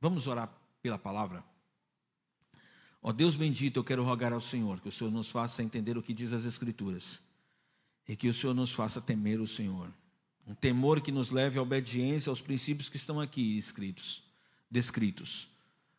[0.00, 0.50] Vamos orar
[0.82, 1.44] pela palavra?
[3.02, 6.02] Ó Deus bendito, eu quero rogar ao Senhor que o Senhor nos faça entender o
[6.02, 7.20] que diz as Escrituras
[8.08, 9.92] e que o Senhor nos faça temer o Senhor.
[10.46, 14.22] Um temor que nos leve à obediência aos princípios que estão aqui escritos,
[14.70, 15.48] descritos.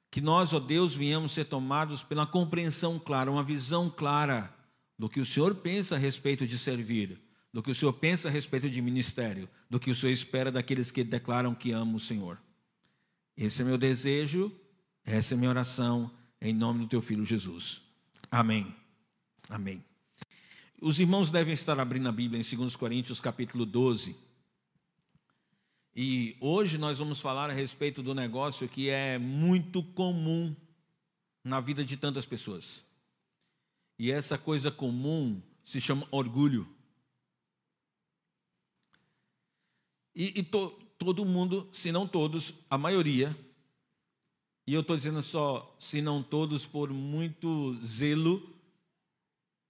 [0.09, 4.53] Que nós, ó Deus, venhamos ser tomados pela compreensão clara, uma visão clara
[4.97, 7.19] do que o Senhor pensa a respeito de servir,
[7.53, 10.91] do que o Senhor pensa a respeito de ministério, do que o Senhor espera daqueles
[10.91, 12.39] que declaram que amam o Senhor.
[13.37, 14.51] Esse é meu desejo,
[15.05, 17.83] essa é minha oração, em nome do teu filho Jesus.
[18.31, 18.75] Amém.
[19.47, 19.85] Amém.
[20.81, 24.15] Os irmãos devem estar abrindo a Bíblia em 2 Coríntios capítulo 12.
[25.95, 30.55] E hoje nós vamos falar a respeito do negócio que é muito comum
[31.43, 32.83] na vida de tantas pessoas.
[33.99, 36.67] E essa coisa comum se chama orgulho.
[40.15, 43.35] E, e to, todo mundo, se não todos, a maioria,
[44.65, 48.53] e eu estou dizendo só, se não todos, por muito zelo,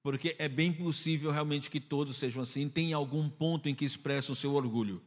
[0.02, 4.34] porque é bem possível realmente que todos sejam assim, tem algum ponto em que expressam
[4.34, 5.02] seu orgulho.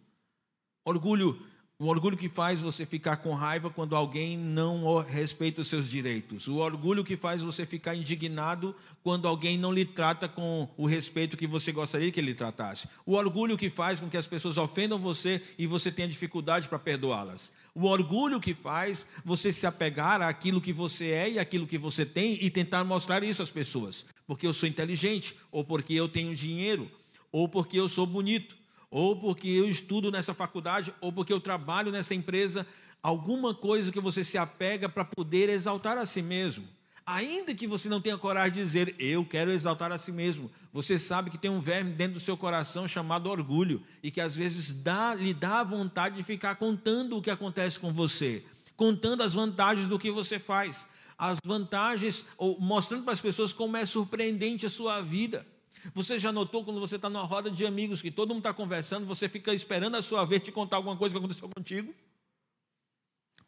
[0.85, 1.45] Orgulho
[1.81, 6.47] o orgulho que faz você ficar com raiva quando alguém não respeita os seus direitos.
[6.47, 11.39] O orgulho que faz você ficar indignado quando alguém não lhe trata com o respeito
[11.39, 12.87] que você gostaria que ele tratasse.
[13.07, 16.79] O orgulho que faz com que as pessoas ofendam você e você tenha dificuldade para
[16.79, 17.51] perdoá-las.
[17.75, 22.05] O orgulho que faz você se apegar àquilo que você é e àquilo que você
[22.05, 24.05] tem e tentar mostrar isso às pessoas.
[24.27, 26.91] Porque eu sou inteligente, ou porque eu tenho dinheiro,
[27.33, 28.60] ou porque eu sou bonito
[28.91, 32.67] ou porque eu estudo nessa faculdade, ou porque eu trabalho nessa empresa,
[33.03, 36.67] alguma coisa que você se apega para poder exaltar a si mesmo.
[37.07, 40.99] Ainda que você não tenha coragem de dizer, eu quero exaltar a si mesmo, você
[40.99, 44.73] sabe que tem um verme dentro do seu coração chamado orgulho, e que às vezes
[44.73, 48.45] dá, lhe dá vontade de ficar contando o que acontece com você,
[48.77, 50.87] contando as vantagens do que você faz,
[51.19, 55.47] as vantagens, ou mostrando para as pessoas como é surpreendente a sua vida.
[55.95, 59.07] Você já notou quando você está numa roda de amigos que todo mundo está conversando,
[59.07, 61.95] você fica esperando a sua vez te contar alguma coisa que aconteceu contigo?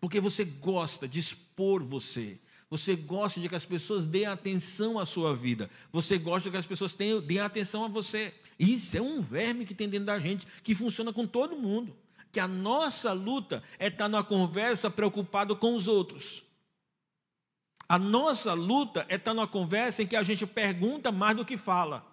[0.01, 2.39] Porque você gosta de expor você.
[2.69, 5.71] Você gosta de que as pessoas deem atenção à sua vida.
[5.93, 8.35] Você gosta de que as pessoas tenham, deem atenção a você.
[8.59, 11.95] Isso é um verme que tem dentro da gente, que funciona com todo mundo.
[12.33, 16.43] Que a nossa luta é estar numa conversa preocupado com os outros.
[17.87, 21.59] A nossa luta é estar numa conversa em que a gente pergunta mais do que
[21.59, 22.12] fala.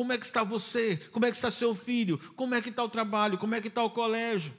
[0.00, 0.96] Como é que está você?
[1.12, 2.16] Como é que está seu filho?
[2.34, 3.36] Como é que está o trabalho?
[3.36, 4.50] Como é que está o colégio?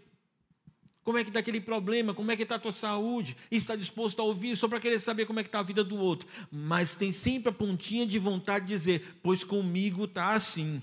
[1.03, 2.13] Como é que está aquele problema?
[2.13, 3.35] Como é que está a tua saúde?
[3.49, 5.83] E está disposto a ouvir só para querer saber como é que está a vida
[5.83, 6.29] do outro.
[6.51, 10.79] Mas tem sempre a pontinha de vontade de dizer, pois comigo está assim.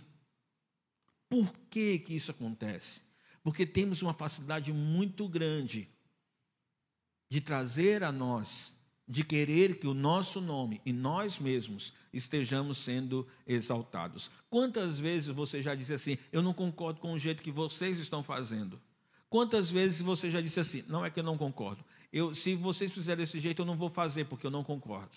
[1.28, 3.02] Por que, que isso acontece?
[3.44, 5.88] Porque temos uma facilidade muito grande
[7.30, 8.72] de trazer a nós
[9.08, 14.30] de querer que o nosso nome e nós mesmos estejamos sendo exaltados.
[14.50, 18.22] Quantas vezes você já disse assim: Eu não concordo com o jeito que vocês estão
[18.22, 18.78] fazendo?
[19.30, 21.82] Quantas vezes você já disse assim: Não é que eu não concordo.
[22.12, 25.16] Eu, se vocês fizerem desse jeito, eu não vou fazer porque eu não concordo.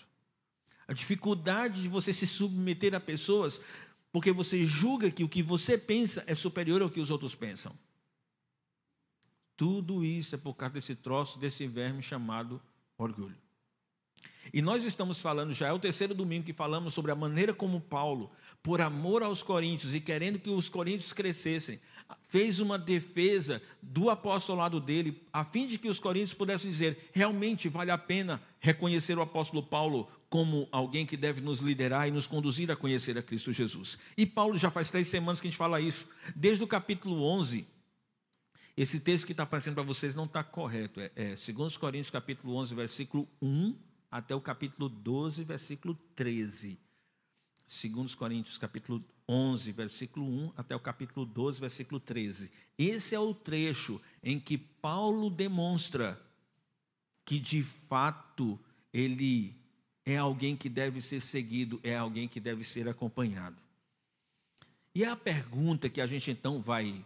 [0.88, 3.60] A dificuldade de você se submeter a pessoas
[4.10, 7.72] porque você julga que o que você pensa é superior ao que os outros pensam.
[9.56, 12.60] Tudo isso é por causa desse troço, desse verme chamado
[12.98, 13.41] orgulho.
[14.52, 17.80] E nós estamos falando, já é o terceiro domingo que falamos sobre a maneira como
[17.80, 18.30] Paulo,
[18.62, 21.80] por amor aos coríntios e querendo que os coríntios crescessem,
[22.28, 27.68] fez uma defesa do apostolado dele, a fim de que os coríntios pudessem dizer: realmente
[27.68, 32.26] vale a pena reconhecer o apóstolo Paulo como alguém que deve nos liderar e nos
[32.26, 33.98] conduzir a conhecer a Cristo Jesus.
[34.16, 37.66] E Paulo já faz três semanas que a gente fala isso, desde o capítulo 11.
[38.74, 42.54] Esse texto que está aparecendo para vocês não está correto, é, é 2 Coríntios capítulo
[42.56, 46.78] 11, versículo 1 até o capítulo 12, versículo 13.
[47.66, 52.52] 2 Coríntios, capítulo 11, versículo 1 até o capítulo 12, versículo 13.
[52.76, 56.20] Esse é o trecho em que Paulo demonstra
[57.24, 58.60] que de fato
[58.92, 59.56] ele
[60.04, 63.56] é alguém que deve ser seguido, é alguém que deve ser acompanhado.
[64.94, 67.02] E a pergunta que a gente então vai,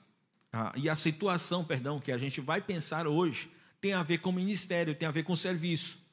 [0.74, 3.48] e a situação, perdão, que a gente vai pensar hoje,
[3.80, 6.05] tem a ver com ministério, tem a ver com serviço.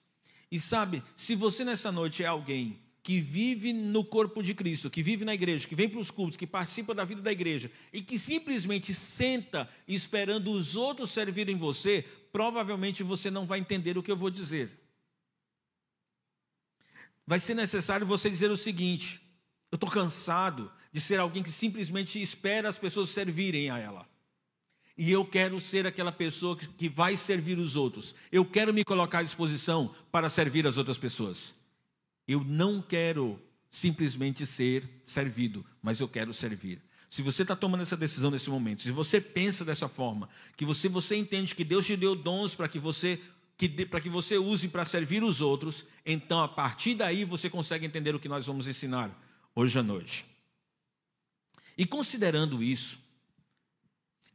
[0.53, 5.01] E sabe, se você nessa noite é alguém que vive no corpo de Cristo, que
[5.01, 8.03] vive na igreja, que vem para os cultos, que participa da vida da igreja e
[8.03, 14.11] que simplesmente senta esperando os outros servirem você, provavelmente você não vai entender o que
[14.11, 14.69] eu vou dizer.
[17.25, 19.19] Vai ser necessário você dizer o seguinte:
[19.71, 24.12] eu estou cansado de ser alguém que simplesmente espera as pessoas servirem a ela.
[24.97, 28.13] E eu quero ser aquela pessoa que vai servir os outros.
[28.31, 31.55] Eu quero me colocar à disposição para servir as outras pessoas.
[32.27, 33.39] Eu não quero
[33.71, 36.79] simplesmente ser servido, mas eu quero servir.
[37.09, 40.87] Se você está tomando essa decisão nesse momento, se você pensa dessa forma, que você,
[40.87, 43.19] você entende que Deus te deu dons para que você
[43.89, 48.13] para que você use para servir os outros, então a partir daí você consegue entender
[48.13, 49.11] o que nós vamos ensinar
[49.55, 50.25] hoje à noite.
[51.77, 52.97] E considerando isso,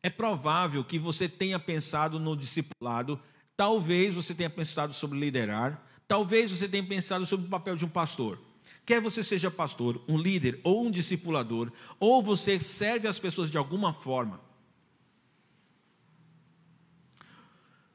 [0.02, 3.20] é provável que você tenha pensado no discipulado,
[3.56, 7.88] talvez você tenha pensado sobre liderar, talvez você tenha pensado sobre o papel de um
[7.88, 8.38] pastor.
[8.86, 13.58] Quer você seja pastor, um líder ou um discipulador, ou você serve as pessoas de
[13.58, 14.40] alguma forma.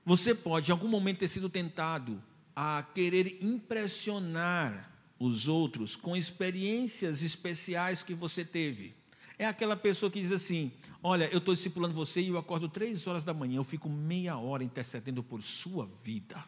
[0.06, 2.22] Você pode, em algum momento, ter sido tentado
[2.56, 8.94] a querer impressionar os outros com experiências especiais que você teve.
[9.38, 10.72] É aquela pessoa que diz assim:
[11.02, 14.38] Olha, eu estou discipulando você e eu acordo três horas da manhã, eu fico meia
[14.38, 16.42] hora intercedendo por sua vida.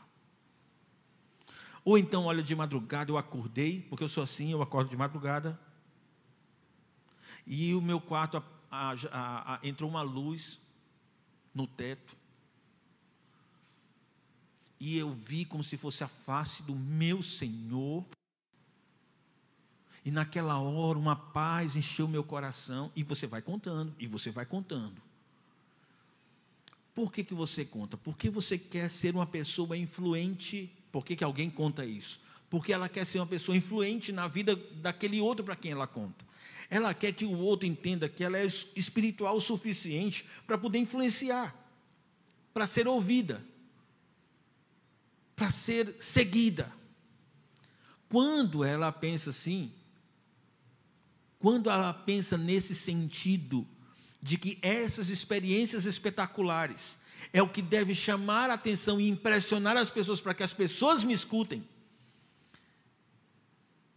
[1.83, 5.59] Ou então, olha, de madrugada eu acordei, porque eu sou assim, eu acordo de madrugada,
[7.45, 8.43] e o meu quarto a,
[9.11, 10.57] a, a, entrou uma luz
[11.53, 12.15] no teto,
[14.79, 18.05] e eu vi como se fosse a face do meu Senhor.
[20.05, 22.91] E naquela hora uma paz encheu meu coração.
[22.95, 25.01] E você vai contando, e você vai contando.
[26.93, 27.97] Por que, que você conta?
[27.97, 30.71] Porque você quer ser uma pessoa influente.
[30.91, 32.21] Por que, que alguém conta isso?
[32.49, 36.23] Porque ela quer ser uma pessoa influente na vida daquele outro para quem ela conta.
[36.69, 41.53] Ela quer que o outro entenda que ela é espiritual o suficiente para poder influenciar,
[42.53, 43.43] para ser ouvida
[45.35, 46.71] para ser seguida.
[48.09, 49.71] Quando ela pensa assim,
[51.45, 53.67] quando ela pensa nesse sentido
[54.19, 56.97] de que essas experiências espetaculares
[57.31, 61.03] é o que deve chamar a atenção e impressionar as pessoas para que as pessoas
[61.03, 61.63] me escutem,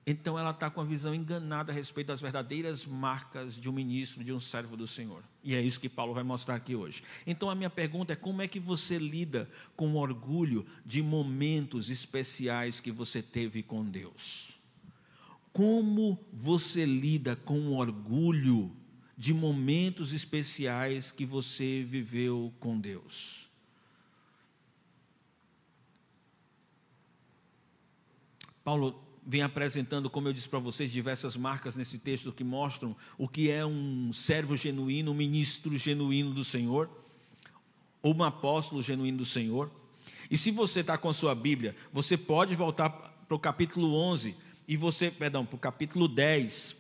[0.07, 4.23] então ela está com a visão enganada a respeito das verdadeiras marcas de um ministro,
[4.23, 5.23] de um servo do Senhor.
[5.43, 7.03] E é isso que Paulo vai mostrar aqui hoje.
[7.27, 11.89] Então a minha pergunta é: como é que você lida com o orgulho de momentos
[11.89, 14.58] especiais que você teve com Deus?
[15.59, 18.71] Como você lida com o orgulho
[19.17, 23.49] de momentos especiais que você viveu com Deus?
[28.63, 33.27] Paulo vem apresentando, como eu disse para vocês, diversas marcas nesse texto que mostram o
[33.27, 36.89] que é um servo genuíno, um ministro genuíno do Senhor,
[38.01, 39.73] ou um apóstolo genuíno do Senhor.
[40.31, 44.47] E se você está com a sua Bíblia, você pode voltar para o capítulo 11
[44.69, 46.77] e você, perdão, para o capítulo 10.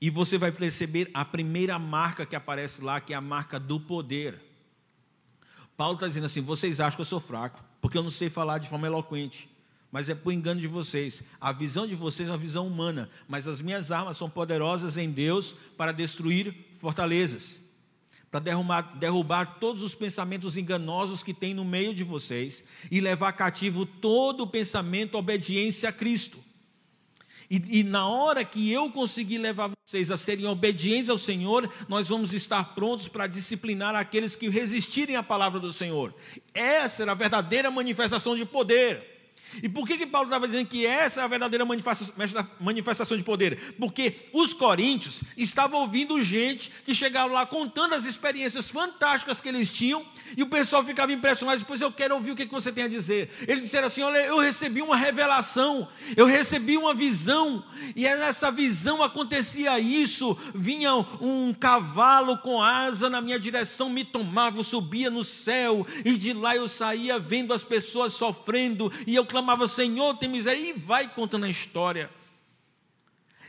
[0.00, 3.78] E você vai perceber a primeira marca que aparece lá, que é a marca do
[3.78, 4.40] poder.
[5.76, 8.58] Paulo está dizendo assim: vocês acham que eu sou fraco, porque eu não sei falar
[8.58, 9.52] de forma eloquente
[9.92, 11.22] mas é por engano de vocês.
[11.38, 15.10] A visão de vocês é uma visão humana, mas as minhas armas são poderosas em
[15.10, 17.60] Deus para destruir fortalezas,
[18.32, 23.34] para derrubar, derrubar todos os pensamentos enganosos que tem no meio de vocês e levar
[23.34, 26.38] cativo todo o pensamento obediência a Cristo.
[27.50, 32.08] E, e, na hora que eu conseguir levar vocês a serem obedientes ao Senhor, nós
[32.08, 36.14] vamos estar prontos para disciplinar aqueles que resistirem à palavra do Senhor.
[36.54, 39.11] Essa era a verdadeira manifestação de poder.
[39.60, 43.74] E por que, que Paulo estava dizendo que essa é a verdadeira manifestação de poder?
[43.78, 49.72] Porque os coríntios estavam ouvindo gente que chegava lá contando as experiências fantásticas que eles
[49.72, 50.04] tinham,
[50.36, 53.30] e o pessoal ficava impressionado, depois eu quero ouvir o que você tem a dizer.
[53.46, 57.62] Eles disseram assim: olha, eu recebi uma revelação, eu recebi uma visão,
[57.94, 64.58] e nessa visão acontecia isso: vinha um cavalo com asa na minha direção, me tomava,
[64.58, 69.24] eu subia no céu, e de lá eu saía vendo as pessoas sofrendo, e eu
[69.24, 72.10] clamava, Senhor, tem miséria, e vai contando a história.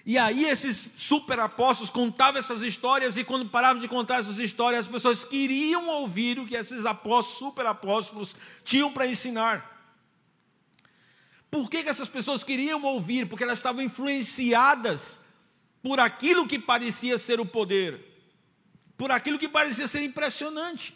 [0.05, 4.81] E aí esses super apóstolos contavam essas histórias e quando paravam de contar essas histórias,
[4.85, 9.71] as pessoas queriam ouvir o que esses apóstolos, super apóstolos, tinham para ensinar.
[11.49, 13.29] Por que, que essas pessoas queriam ouvir?
[13.29, 15.21] Porque elas estavam influenciadas
[15.81, 17.99] por aquilo que parecia ser o poder,
[18.97, 20.93] por aquilo que parecia ser impressionante.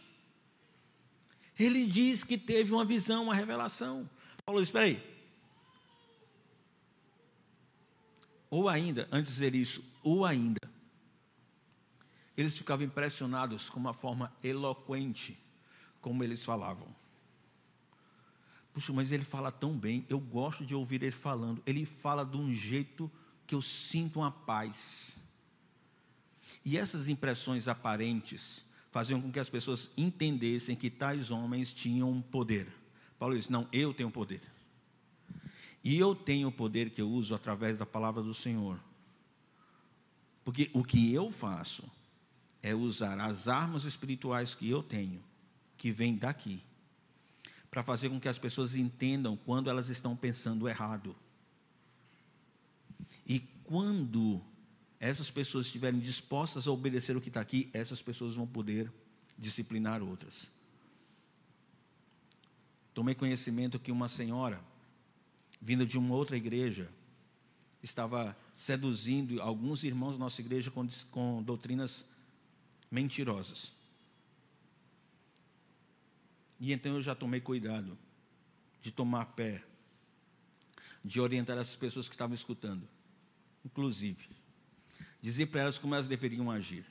[1.57, 4.09] Ele diz que teve uma visão, uma revelação.
[4.45, 5.01] Paulo diz: espera aí,
[8.49, 10.59] Ou ainda, antes de dizer isso, ou ainda,
[12.35, 15.37] eles ficavam impressionados com uma forma eloquente
[15.99, 16.87] como eles falavam.
[18.71, 21.61] Puxa, mas ele fala tão bem, eu gosto de ouvir ele falando.
[21.65, 23.11] Ele fala de um jeito
[23.47, 25.17] que eu sinto uma paz.
[26.63, 32.67] E essas impressões aparentes faziam com que as pessoas entendessem que tais homens tinham poder.
[33.17, 34.41] Paulo disse: Não, eu tenho poder.
[35.87, 38.77] E eu tenho o poder que eu uso através da palavra do Senhor.
[40.43, 41.81] Porque o que eu faço
[42.61, 45.23] é usar as armas espirituais que eu tenho,
[45.77, 46.61] que vêm daqui,
[47.71, 51.15] para fazer com que as pessoas entendam quando elas estão pensando errado.
[53.25, 54.41] E quando
[54.99, 58.91] essas pessoas estiverem dispostas a obedecer o que está aqui, essas pessoas vão poder
[59.37, 60.49] disciplinar outras.
[62.93, 64.61] Tomei conhecimento que uma senhora,
[65.61, 66.89] vinda de uma outra igreja,
[67.81, 72.03] estava seduzindo alguns irmãos da nossa igreja com, com doutrinas
[72.89, 73.71] mentirosas.
[76.59, 77.97] E então eu já tomei cuidado
[78.81, 79.63] de tomar pé,
[81.03, 82.87] de orientar as pessoas que estavam escutando,
[83.63, 84.27] inclusive,
[85.21, 86.85] dizer para elas como elas deveriam agir.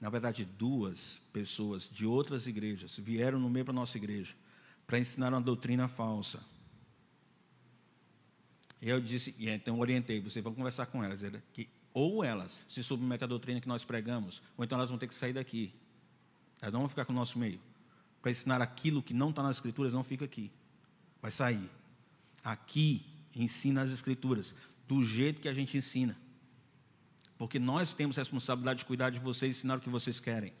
[0.00, 4.34] Na verdade, duas pessoas de outras igrejas vieram no meio para a nossa igreja
[4.88, 6.42] para ensinar uma doutrina falsa.
[8.80, 11.20] E eu disse, e então orientei, vocês vão conversar com elas,
[11.52, 15.06] que ou elas se submetem à doutrina que nós pregamos, ou então elas vão ter
[15.06, 15.74] que sair daqui.
[16.60, 17.60] Elas não vão ficar com o nosso meio.
[18.22, 20.50] Para ensinar aquilo que não está nas escrituras, não fica aqui.
[21.20, 21.70] Vai sair.
[22.42, 23.04] Aqui
[23.36, 24.54] ensina as escrituras,
[24.86, 26.16] do jeito que a gente ensina.
[27.36, 30.52] Porque nós temos a responsabilidade de cuidar de vocês e ensinar o que vocês querem.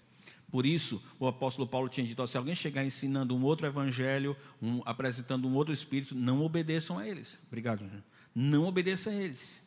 [0.50, 4.80] Por isso, o apóstolo Paulo tinha dito: se alguém chegar ensinando um outro evangelho, um,
[4.84, 7.38] apresentando um outro espírito, não obedeçam a eles.
[7.46, 7.84] Obrigado.
[8.34, 9.62] Não obedeça a eles.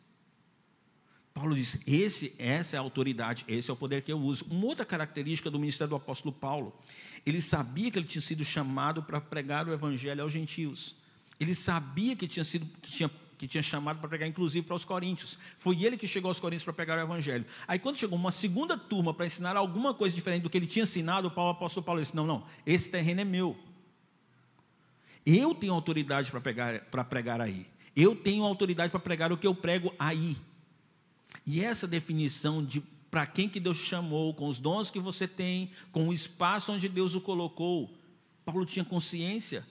[1.32, 4.44] Paulo disse: esse, essa é a autoridade, esse é o poder que eu uso.
[4.50, 6.76] Uma outra característica do ministério do apóstolo Paulo,
[7.24, 10.96] ele sabia que ele tinha sido chamado para pregar o evangelho aos gentios.
[11.38, 13.10] Ele sabia que tinha sido que tinha
[13.42, 15.36] que tinha chamado para pregar, inclusive para os coríntios.
[15.58, 17.44] Foi ele que chegou aos coríntios para pregar o evangelho.
[17.66, 20.84] Aí, quando chegou uma segunda turma para ensinar alguma coisa diferente do que ele tinha
[20.84, 23.58] ensinado, o apóstolo Paulo disse: Não, não, esse terreno é meu.
[25.26, 27.66] Eu tenho autoridade para pregar, para pregar aí.
[27.96, 30.36] Eu tenho autoridade para pregar o que eu prego aí.
[31.44, 32.80] E essa definição de
[33.10, 36.88] para quem que Deus chamou, com os dons que você tem, com o espaço onde
[36.88, 37.92] Deus o colocou,
[38.44, 39.66] Paulo tinha consciência.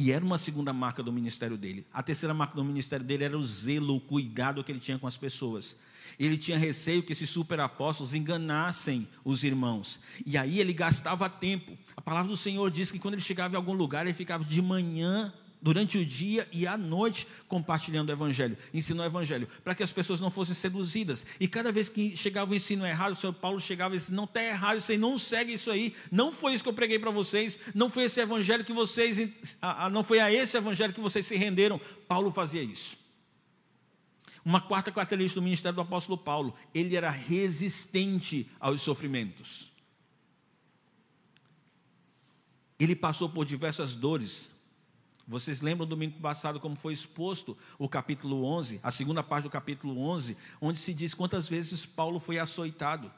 [0.00, 1.84] E era uma segunda marca do ministério dele.
[1.92, 5.08] A terceira marca do ministério dele era o zelo, o cuidado que ele tinha com
[5.08, 5.74] as pessoas.
[6.20, 9.98] Ele tinha receio que esses superapóstolos enganassem os irmãos.
[10.24, 11.76] E aí ele gastava tempo.
[11.96, 14.62] A palavra do Senhor diz que quando ele chegava em algum lugar, ele ficava de
[14.62, 19.82] manhã durante o dia e à noite compartilhando o Evangelho, ensinou o Evangelho, para que
[19.82, 21.26] as pessoas não fossem seduzidas.
[21.40, 24.24] E cada vez que chegava o ensino errado, o Senhor Paulo chegava e disse: Não
[24.24, 27.58] está errado aí, não segue isso aí, não foi isso que eu preguei para vocês,
[27.74, 29.18] não foi esse Evangelho que vocês,
[29.90, 31.80] não foi a esse Evangelho que vocês se renderam.
[32.06, 32.96] Paulo fazia isso.
[34.44, 39.68] Uma quarta característica do ministério do apóstolo Paulo, ele era resistente aos sofrimentos.
[42.78, 44.48] Ele passou por diversas dores,
[45.28, 50.00] vocês lembram domingo passado como foi exposto o capítulo 11, a segunda parte do capítulo
[50.00, 53.12] 11, onde se diz quantas vezes Paulo foi açoitado,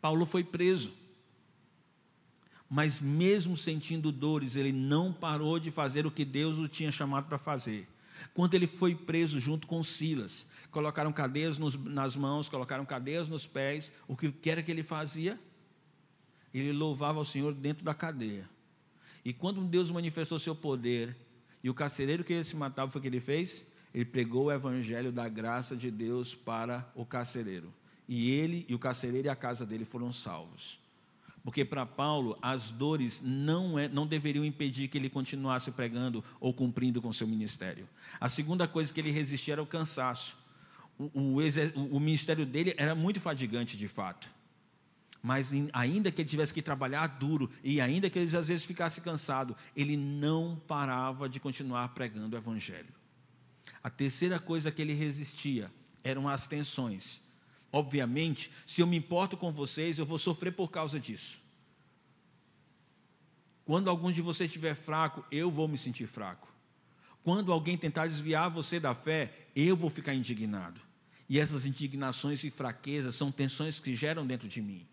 [0.00, 0.90] Paulo foi preso.
[2.70, 7.26] Mas mesmo sentindo dores, ele não parou de fazer o que Deus o tinha chamado
[7.26, 7.86] para fazer.
[8.32, 13.46] Quando ele foi preso junto com Silas, colocaram cadeias nos, nas mãos, colocaram cadeias nos
[13.46, 15.38] pés, o que era que ele fazia?
[16.54, 18.48] Ele louvava o Senhor dentro da cadeia.
[19.22, 21.14] E quando Deus manifestou seu poder,
[21.62, 23.70] e o carcereiro que ele se matava foi o que ele fez?
[23.94, 27.72] Ele pregou o evangelho da graça de Deus para o carcereiro.
[28.08, 30.80] E ele e o carcereiro e a casa dele foram salvos.
[31.44, 36.52] Porque para Paulo, as dores não, é, não deveriam impedir que ele continuasse pregando ou
[36.52, 37.88] cumprindo com seu ministério.
[38.20, 40.36] A segunda coisa que ele resistia era o cansaço.
[40.98, 44.30] O, o, o ministério dele era muito fadigante de fato
[45.22, 49.00] mas ainda que ele tivesse que trabalhar duro e ainda que ele às vezes ficasse
[49.00, 52.92] cansado, ele não parava de continuar pregando o evangelho.
[53.82, 55.70] A terceira coisa que ele resistia
[56.02, 57.20] eram as tensões.
[57.70, 61.38] Obviamente, se eu me importo com vocês, eu vou sofrer por causa disso.
[63.64, 66.48] Quando algum de vocês estiver fraco, eu vou me sentir fraco.
[67.22, 70.80] Quando alguém tentar desviar você da fé, eu vou ficar indignado.
[71.28, 74.86] E essas indignações e fraquezas são tensões que geram dentro de mim.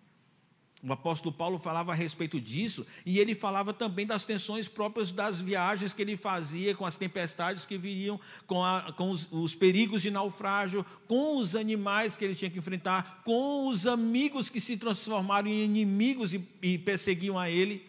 [0.82, 5.42] O apóstolo Paulo falava a respeito disso e ele falava também das tensões próprias das
[5.42, 8.18] viagens que ele fazia, com as tempestades que viriam,
[8.48, 12.60] com, a, com os, os, perigos de naufrágio, com os animais que ele tinha que
[12.60, 17.86] enfrentar, com os amigos que se transformaram em inimigos e, e perseguiam a ele.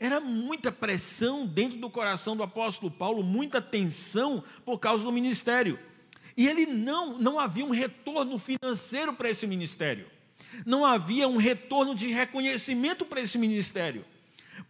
[0.00, 5.78] Era muita pressão dentro do coração do apóstolo Paulo, muita tensão por causa do ministério.
[6.34, 10.13] E ele não, não havia um retorno financeiro para esse ministério.
[10.64, 14.04] Não havia um retorno de reconhecimento para esse ministério.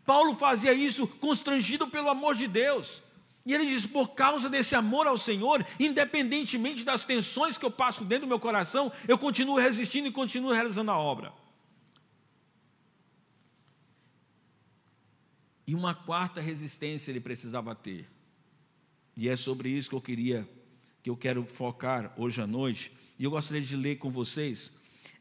[0.05, 3.03] Paulo fazia isso constrangido pelo amor de Deus.
[3.47, 8.05] E ele diz: por causa desse amor ao Senhor, independentemente das tensões que eu passo
[8.05, 11.33] dentro do meu coração, eu continuo resistindo e continuo realizando a obra.
[15.67, 18.09] E uma quarta resistência ele precisava ter.
[19.17, 20.49] E é sobre isso que eu queria,
[21.03, 22.93] que eu quero focar hoje à noite.
[23.19, 24.71] E eu gostaria de ler com vocês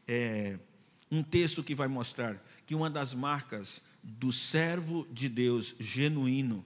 [0.06, 0.58] é,
[1.10, 6.64] um texto que vai mostrar que uma das marcas do servo de Deus genuíno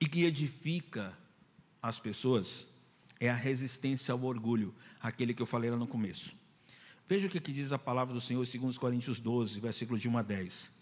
[0.00, 1.16] e que edifica
[1.80, 2.66] as pessoas
[3.20, 6.34] é a resistência ao orgulho, aquele que eu falei lá no começo.
[7.06, 10.22] Veja o que diz a palavra do Senhor, segundo Coríntios 12, versículo de 1 a
[10.22, 10.72] 10.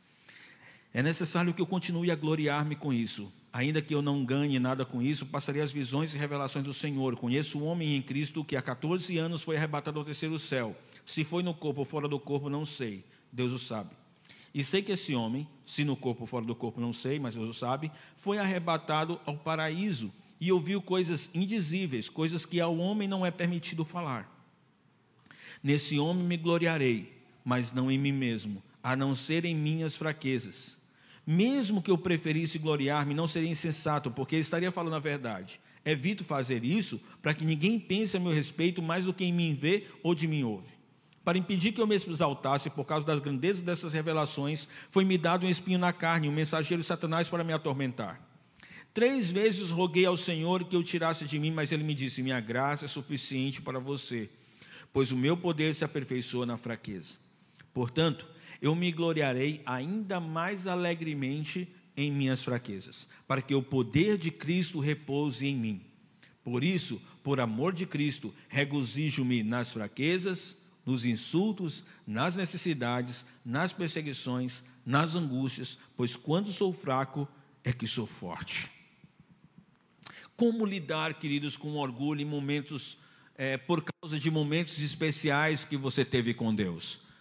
[0.95, 3.33] É necessário que eu continue a gloriar-me com isso.
[3.52, 7.16] Ainda que eu não ganhe nada com isso, passarei as visões e revelações do Senhor.
[7.16, 10.75] Conheço um homem em Cristo que há 14 anos foi arrebatado ao terceiro céu.
[11.04, 13.04] Se foi no corpo ou fora do corpo, não sei.
[13.30, 13.90] Deus o sabe.
[14.54, 17.35] E sei que esse homem, se no corpo ou fora do corpo, não sei, mas
[17.35, 23.06] Deus o sabe, foi arrebatado ao paraíso e ouviu coisas indizíveis, coisas que ao homem
[23.06, 24.30] não é permitido falar.
[25.62, 30.82] Nesse homem me gloriarei, mas não em mim mesmo, a não ser em minhas fraquezas.
[31.26, 35.61] Mesmo que eu preferisse gloriar-me, não seria insensato, porque estaria falando a verdade.
[35.85, 39.55] Evito fazer isso para que ninguém pense a meu respeito mais do que em mim
[39.55, 40.73] vê ou de mim ouve.
[41.25, 45.50] Para impedir que eu me exaltasse por causa das grandezas dessas revelações, foi-me dado um
[45.50, 48.21] espinho na carne, um mensageiro de Satanás para me atormentar.
[48.93, 52.41] Três vezes roguei ao Senhor que eu tirasse de mim, mas ele me disse: Minha
[52.41, 54.29] graça é suficiente para você,
[54.93, 57.14] pois o meu poder se aperfeiçoa na fraqueza.
[57.73, 58.26] Portanto,
[58.62, 64.78] eu me gloriarei ainda mais alegremente em minhas fraquezas, para que o poder de Cristo
[64.78, 65.81] repouse em mim.
[66.45, 74.62] Por isso, por amor de Cristo, regozijo-me nas fraquezas, nos insultos, nas necessidades, nas perseguições,
[74.87, 77.28] nas angústias, pois quando sou fraco
[77.65, 78.71] é que sou forte.
[80.37, 82.97] Como lidar, queridos, com orgulho em momentos,
[83.37, 87.12] é, por causa de momentos especiais que você teve com Deus?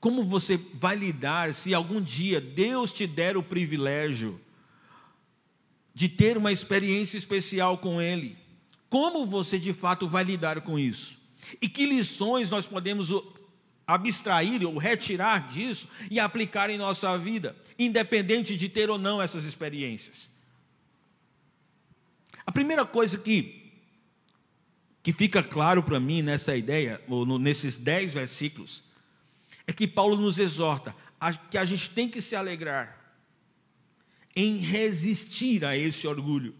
[0.00, 4.40] Como você vai lidar se algum dia Deus te der o privilégio
[5.94, 8.36] de ter uma experiência especial com Ele?
[8.88, 11.16] Como você de fato vai lidar com isso?
[11.60, 13.12] E que lições nós podemos
[13.86, 19.44] abstrair ou retirar disso e aplicar em nossa vida, independente de ter ou não essas
[19.44, 20.30] experiências?
[22.46, 23.70] A primeira coisa que,
[25.02, 28.82] que fica claro para mim nessa ideia, ou nesses dez versículos,
[29.70, 32.98] é que Paulo nos exorta a, que a gente tem que se alegrar
[34.34, 36.54] em resistir a esse orgulho.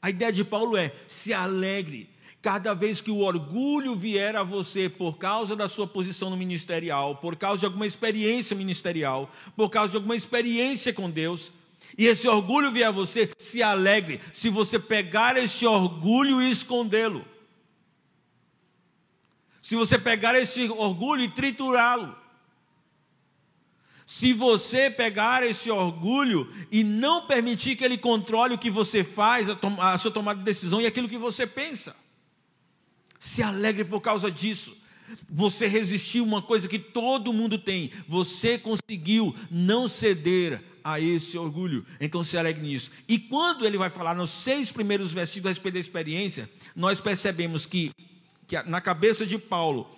[0.00, 2.08] A ideia de Paulo é: se alegre
[2.46, 7.16] Cada vez que o orgulho vier a você por causa da sua posição no ministerial,
[7.16, 11.50] por causa de alguma experiência ministerial, por causa de alguma experiência com Deus,
[11.98, 17.24] e esse orgulho vier a você, se alegre se você pegar esse orgulho e escondê-lo.
[19.66, 22.16] Se você pegar esse orgulho e triturá-lo.
[24.06, 29.48] Se você pegar esse orgulho e não permitir que ele controle o que você faz,
[29.50, 31.96] a, sua tomada de decisão e aquilo que você pensa.
[33.18, 34.72] Se alegre por causa disso.
[35.28, 37.90] Você resistiu uma coisa que todo mundo tem.
[38.06, 41.84] Você conseguiu não ceder a esse orgulho.
[42.00, 42.92] Então se alegre nisso.
[43.08, 47.66] E quando ele vai falar nos seis primeiros versículos a respeito da experiência, nós percebemos
[47.66, 47.90] que,
[48.46, 49.88] que na cabeça de Paulo,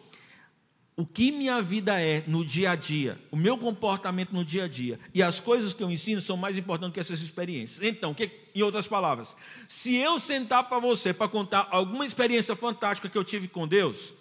[0.97, 4.69] o que minha vida é no dia a dia, o meu comportamento no dia a
[4.69, 7.87] dia e as coisas que eu ensino são mais importantes que essas experiências.
[7.87, 9.33] Então, que, em outras palavras,
[9.69, 14.13] se eu sentar para você para contar alguma experiência fantástica que eu tive com Deus,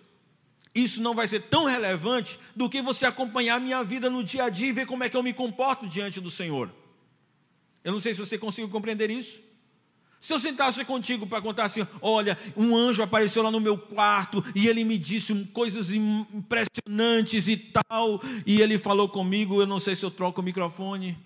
[0.76, 4.44] isso não vai ser tão relevante do que você acompanhar a minha vida no dia
[4.44, 6.72] a dia e ver como é que eu me comporto diante do Senhor.
[7.84, 9.46] Eu não sei se você conseguiu compreender isso.
[10.19, 14.43] Se eu sentasse contigo para contar assim, olha, um anjo apareceu lá no meu quarto
[14.56, 19.95] e ele me disse coisas impressionantes e tal, e ele falou comigo, eu não sei
[19.95, 21.17] se eu troco o microfone.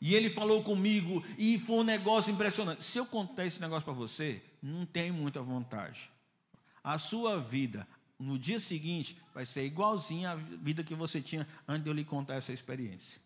[0.00, 2.84] E ele falou comigo e foi um negócio impressionante.
[2.84, 6.10] Se eu contar esse negócio para você, não tem muita vontade.
[6.82, 7.86] A sua vida,
[8.18, 12.04] no dia seguinte vai ser igualzinha à vida que você tinha antes de eu lhe
[12.04, 13.20] contar essa experiência.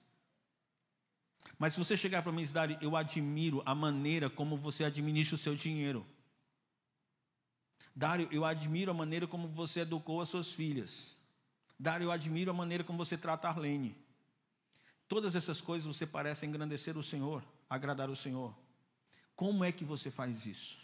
[1.59, 5.35] Mas se você chegar para mim e dizer, eu admiro a maneira como você administra
[5.35, 6.05] o seu dinheiro.
[7.94, 11.14] Dário, eu admiro a maneira como você educou as suas filhas.
[11.78, 13.96] Dário, eu admiro a maneira como você trata a Arlene.
[15.07, 17.44] Todas essas coisas você parece engrandecer o Senhor.
[17.68, 18.55] agradar o Senhor.
[19.35, 20.82] Como é que você faz isso?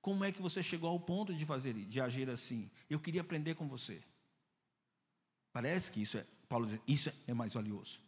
[0.00, 2.70] Como é que você chegou ao ponto de fazer, de agir assim?
[2.88, 4.02] Eu queria aprender com você.
[5.52, 7.98] Parece que isso é, Paulo diz, isso é mais valioso.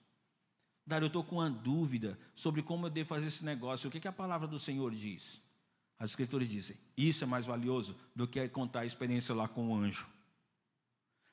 [0.86, 3.88] Dário, eu estou com uma dúvida sobre como eu devo fazer esse negócio.
[3.88, 5.40] O que, que a palavra do Senhor diz?
[5.98, 9.74] As escrituras dizem, isso é mais valioso do que contar a experiência lá com o
[9.74, 10.08] anjo.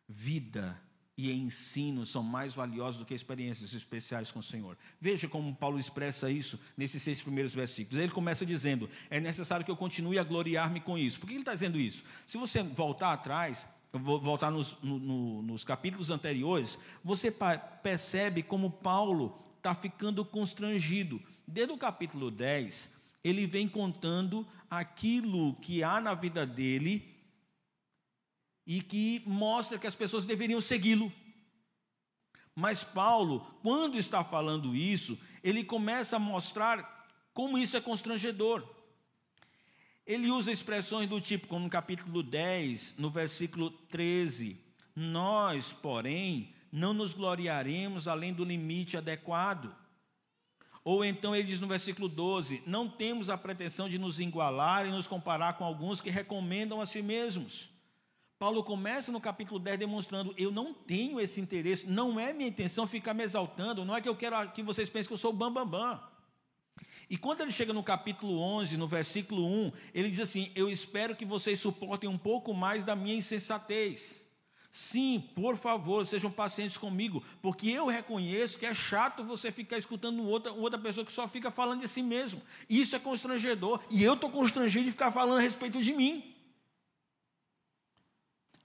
[0.07, 0.79] Vida
[1.27, 4.77] e ensino são mais valiosos do que experiências especiais com o Senhor.
[5.01, 8.01] Veja como Paulo expressa isso nesses seis primeiros versículos.
[8.01, 11.19] Ele começa dizendo: é necessário que eu continue a gloriar-me com isso.
[11.19, 12.05] Por que ele está dizendo isso?
[12.25, 17.29] Se você voltar atrás, eu vou voltar nos, no, nos capítulos anteriores, você
[17.83, 21.21] percebe como Paulo está ficando constrangido.
[21.45, 27.08] Desde o capítulo 10, ele vem contando aquilo que há na vida dele
[28.69, 31.11] e que mostra que as pessoas deveriam segui-lo.
[32.53, 38.63] Mas Paulo, quando está falando isso, ele começa a mostrar como isso é constrangedor.
[40.05, 44.63] Ele usa expressões do tipo, como no capítulo 10, no versículo 13:
[44.95, 49.75] Nós, porém, não nos gloriaremos além do limite adequado.
[50.83, 54.91] Ou então ele diz no versículo 12: Não temos a pretensão de nos igualar e
[54.91, 57.78] nos comparar com alguns que recomendam a si mesmos.
[58.39, 62.87] Paulo começa no capítulo 10 demonstrando: eu não tenho esse interesse, não é minha intenção
[62.87, 65.81] ficar me exaltando, não é que eu quero que vocês pensem que eu sou bambambam.
[65.81, 66.09] Bam, bam.
[67.09, 71.17] E quando ele chega no capítulo 11, no versículo 1, ele diz assim: Eu espero
[71.17, 74.23] que vocês suportem um pouco mais da minha insensatez.
[74.71, 80.23] Sim, por favor, sejam pacientes comigo, porque eu reconheço que é chato você ficar escutando
[80.23, 82.39] outra, outra pessoa que só fica falando de si mesmo.
[82.69, 86.28] Isso é constrangedor, e eu estou constrangido de ficar falando a respeito de mim.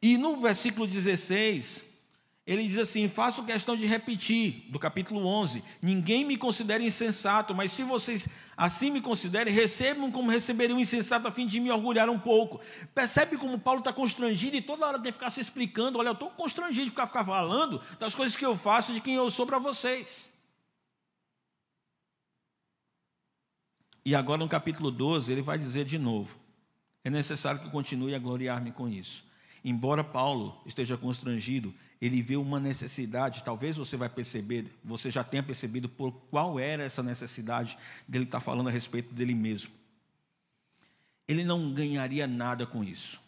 [0.04, 1.82] E no versículo 16,
[2.46, 7.72] ele diz assim: Faço questão de repetir, do capítulo 11: Ninguém me considere insensato, mas
[7.72, 12.18] se vocês assim me considerem, recebam como receberiam insensato, a fim de me orgulhar um
[12.18, 12.60] pouco.
[12.94, 16.12] Percebe como Paulo está constrangido e toda hora tem que ficar se explicando: Olha, eu
[16.12, 19.46] estou constrangido de ficar, ficar falando das coisas que eu faço, de quem eu sou
[19.46, 20.28] para vocês.
[24.04, 26.36] E agora no capítulo 12, ele vai dizer de novo:
[27.02, 29.32] É necessário que continue a gloriar-me com isso.
[29.64, 35.42] Embora Paulo esteja constrangido, ele vê uma necessidade, talvez você vai perceber, você já tenha
[35.42, 39.72] percebido por qual era essa necessidade dele estar falando a respeito dele mesmo.
[41.26, 43.18] Ele não ganharia nada com isso.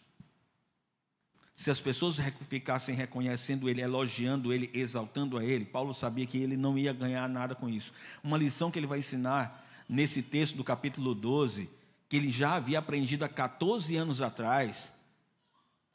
[1.55, 6.55] Se as pessoas ficassem reconhecendo ele, elogiando ele, exaltando a ele, Paulo sabia que ele
[6.55, 7.91] não ia ganhar nada com isso.
[8.23, 11.67] Uma lição que ele vai ensinar nesse texto do capítulo 12,
[12.07, 14.96] que ele já havia aprendido há 14 anos atrás,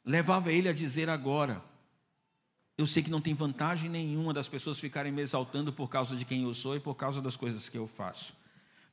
[0.05, 1.63] levava ele a dizer agora:
[2.77, 6.25] Eu sei que não tem vantagem nenhuma das pessoas ficarem me exaltando por causa de
[6.25, 8.33] quem eu sou e por causa das coisas que eu faço,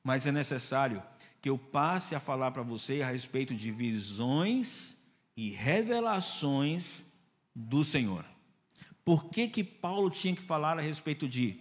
[0.02, 1.02] mas é necessário
[1.40, 4.96] que eu passe a falar para você a respeito de visões
[5.36, 7.06] e revelações
[7.54, 8.24] do Senhor.
[9.04, 11.58] Por que, que Paulo tinha que falar a respeito de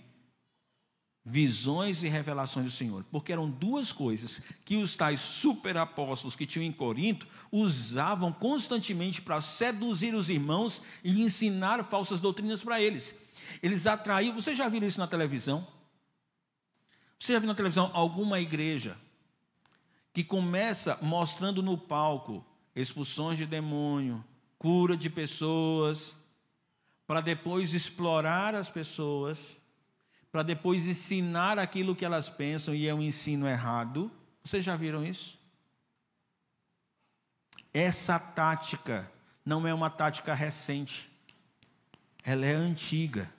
[1.24, 6.66] visões e revelações do Senhor, porque eram duas coisas que os tais superapóstolos que tinham
[6.66, 13.14] em Corinto usavam constantemente para seduzir os irmãos e ensinar falsas doutrinas para eles.
[13.62, 15.68] Eles atraíam, você já viu isso na televisão?
[17.20, 18.98] Você já viu na televisão alguma igreja
[20.14, 24.24] que começa mostrando no palco expulsões de demônio,
[24.58, 26.16] cura de pessoas,
[27.06, 29.58] para depois explorar as pessoas
[30.32, 34.12] para depois ensinar aquilo que elas pensam e é um ensino errado.
[34.44, 35.38] Vocês já viram isso?
[37.74, 39.10] Essa tática
[39.46, 41.10] não é uma tática recente,
[42.24, 43.32] ela é antiga.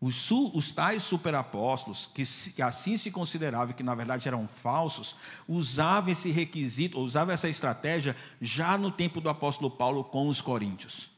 [0.00, 5.14] Os, os tais superapóstolos, que, que assim se consideravam, que na verdade eram falsos,
[5.46, 11.11] usavam esse requisito, usavam essa estratégia já no tempo do apóstolo Paulo com os coríntios.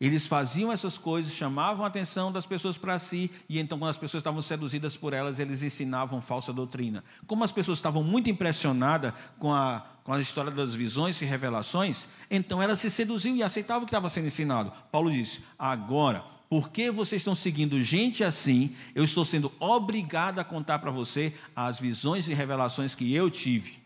[0.00, 3.98] Eles faziam essas coisas, chamavam a atenção das pessoas para si, e então, quando as
[3.98, 7.04] pessoas estavam seduzidas por elas, eles ensinavam falsa doutrina.
[7.26, 12.08] Como as pessoas estavam muito impressionadas com a, com a história das visões e revelações,
[12.30, 14.72] então elas se seduziam e aceitavam o que estava sendo ensinado.
[14.90, 20.78] Paulo disse: agora, porque vocês estão seguindo gente assim, eu estou sendo obrigado a contar
[20.78, 23.79] para você as visões e revelações que eu tive.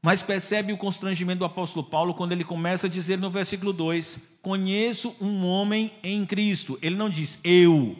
[0.00, 4.18] Mas percebe o constrangimento do apóstolo Paulo quando ele começa a dizer no versículo 2:
[4.40, 6.78] Conheço um homem em Cristo.
[6.80, 7.96] Ele não diz eu.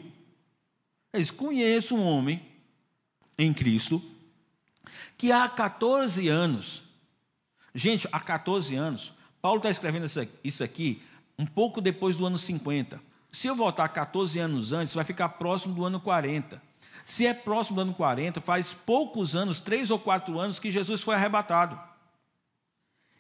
[1.13, 2.41] Ele diz: Conheço um homem
[3.37, 4.03] em Cristo
[5.19, 6.83] que há 14 anos,
[7.75, 10.07] gente, há 14 anos, Paulo está escrevendo
[10.45, 11.03] isso aqui
[11.37, 13.01] um pouco depois do ano 50.
[13.33, 16.63] Se eu voltar 14 anos antes, vai ficar próximo do ano 40.
[17.05, 21.03] Se é próximo do ano 40, faz poucos anos, três ou quatro anos, que Jesus
[21.03, 21.88] foi arrebatado.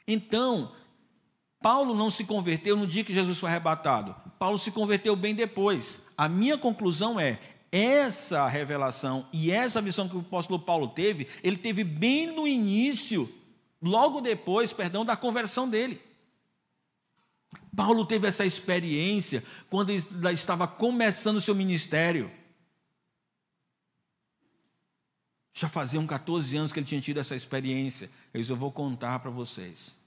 [0.09, 0.73] Então,
[1.61, 4.16] Paulo não se converteu no dia que Jesus foi arrebatado.
[4.38, 6.07] Paulo se converteu bem depois.
[6.16, 7.38] A minha conclusão é:
[7.71, 13.31] essa revelação e essa visão que o apóstolo Paulo teve, ele teve bem no início,
[13.83, 16.01] logo depois, perdão, da conversão dele.
[17.77, 22.31] Paulo teve essa experiência quando estava começando o seu ministério.
[25.53, 28.09] Já faziam 14 anos que ele tinha tido essa experiência.
[28.33, 29.97] Eu disse, eu vou contar para vocês.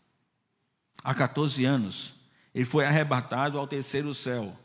[1.04, 2.14] Há 14 anos,
[2.54, 4.56] ele foi arrebatado ao terceiro céu.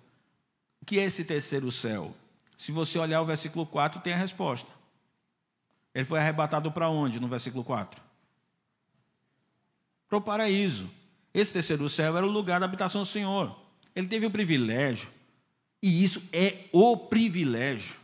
[0.81, 2.15] O que é esse terceiro céu?
[2.57, 4.73] Se você olhar o versículo 4, tem a resposta.
[5.95, 8.01] Ele foi arrebatado para onde no versículo 4?
[10.09, 10.91] Para o paraíso.
[11.33, 13.55] Esse terceiro céu era o lugar da habitação do Senhor.
[13.95, 15.09] Ele teve o privilégio,
[15.83, 17.97] e isso é o privilégio,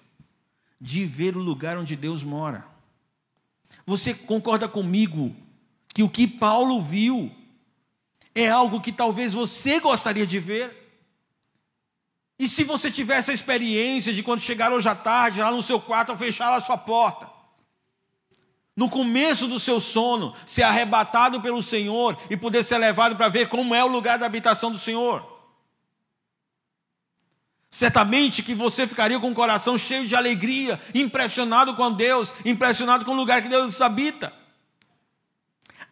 [0.80, 2.66] de ver o lugar onde Deus mora.
[3.86, 5.34] Você concorda comigo
[5.88, 7.30] que o que Paulo viu
[8.34, 10.82] é algo que talvez você gostaria de ver?
[12.38, 15.80] E se você tivesse a experiência de quando chegar hoje à tarde, lá no seu
[15.80, 17.30] quarto, fechar a sua porta,
[18.74, 23.48] no começo do seu sono, ser arrebatado pelo Senhor e poder ser levado para ver
[23.48, 25.30] como é o lugar da habitação do Senhor.
[27.70, 33.12] Certamente que você ficaria com o coração cheio de alegria, impressionado com Deus, impressionado com
[33.12, 34.41] o lugar que Deus habita.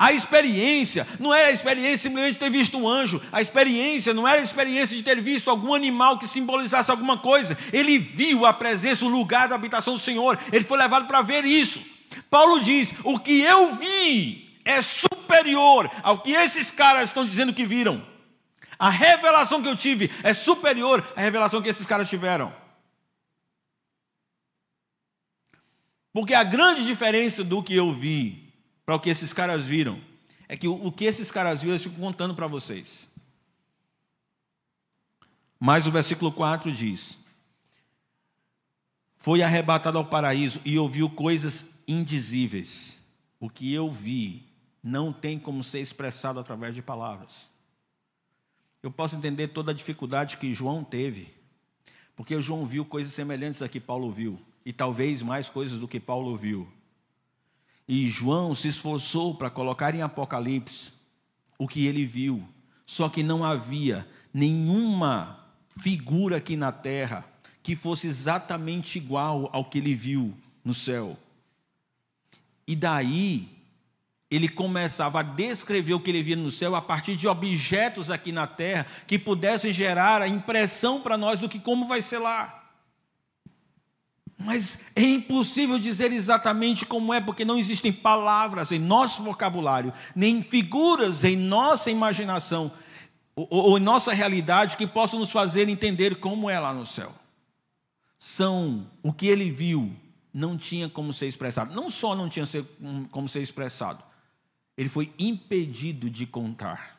[0.01, 4.27] A experiência não era a experiência simplesmente de ter visto um anjo, a experiência não
[4.27, 7.57] era a experiência de ter visto algum animal que simbolizasse alguma coisa.
[7.71, 11.45] Ele viu a presença, o lugar da habitação do Senhor, ele foi levado para ver
[11.45, 11.83] isso.
[12.31, 17.67] Paulo diz: o que eu vi é superior ao que esses caras estão dizendo que
[17.67, 18.03] viram.
[18.79, 22.51] A revelação que eu tive é superior à revelação que esses caras tiveram.
[26.11, 28.50] Porque a grande diferença do que eu vi
[28.91, 30.01] para o que esses caras viram
[30.49, 33.09] é que o, que esses caras viram eu fico contando para vocês.
[35.61, 37.17] Mas o versículo 4 diz:
[39.17, 42.97] Foi arrebatado ao paraíso e ouviu coisas indizíveis.
[43.39, 44.43] O que eu vi
[44.83, 47.47] não tem como ser expressado através de palavras.
[48.83, 51.33] Eu posso entender toda a dificuldade que João teve,
[52.17, 56.01] porque João viu coisas semelhantes a que Paulo viu, e talvez mais coisas do que
[56.01, 56.80] Paulo viu.
[57.93, 60.93] E João se esforçou para colocar em Apocalipse
[61.59, 62.41] o que ele viu,
[62.87, 65.45] só que não havia nenhuma
[65.77, 67.25] figura aqui na terra
[67.65, 70.33] que fosse exatamente igual ao que ele viu
[70.65, 71.19] no céu.
[72.65, 73.49] E daí
[74.31, 78.31] ele começava a descrever o que ele via no céu a partir de objetos aqui
[78.31, 82.60] na terra que pudessem gerar a impressão para nós do que como vai ser lá.
[84.43, 90.43] Mas é impossível dizer exatamente como é, porque não existem palavras em nosso vocabulário, nem
[90.43, 92.73] figuras em nossa imaginação
[93.37, 97.15] ou, ou em nossa realidade que possam nos fazer entender como é lá no céu.
[98.19, 99.95] São o que ele viu,
[100.33, 101.75] não tinha como ser expressado.
[101.75, 102.47] Não só não tinha
[103.11, 104.03] como ser expressado,
[104.75, 106.99] ele foi impedido de contar.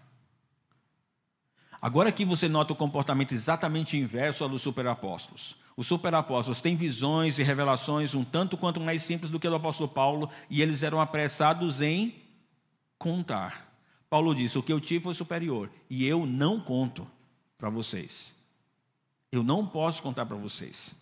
[1.82, 5.60] Agora aqui você nota o comportamento exatamente inverso ao dos superapóstolos.
[5.76, 9.56] Os superapóstolos têm visões e revelações um tanto quanto mais simples do que o do
[9.56, 12.14] apóstolo Paulo, e eles eram apressados em
[12.98, 13.74] contar.
[14.10, 17.08] Paulo disse: O que eu tive foi superior, e eu não conto
[17.58, 18.36] para vocês.
[19.32, 20.94] Eu não posso contar para vocês.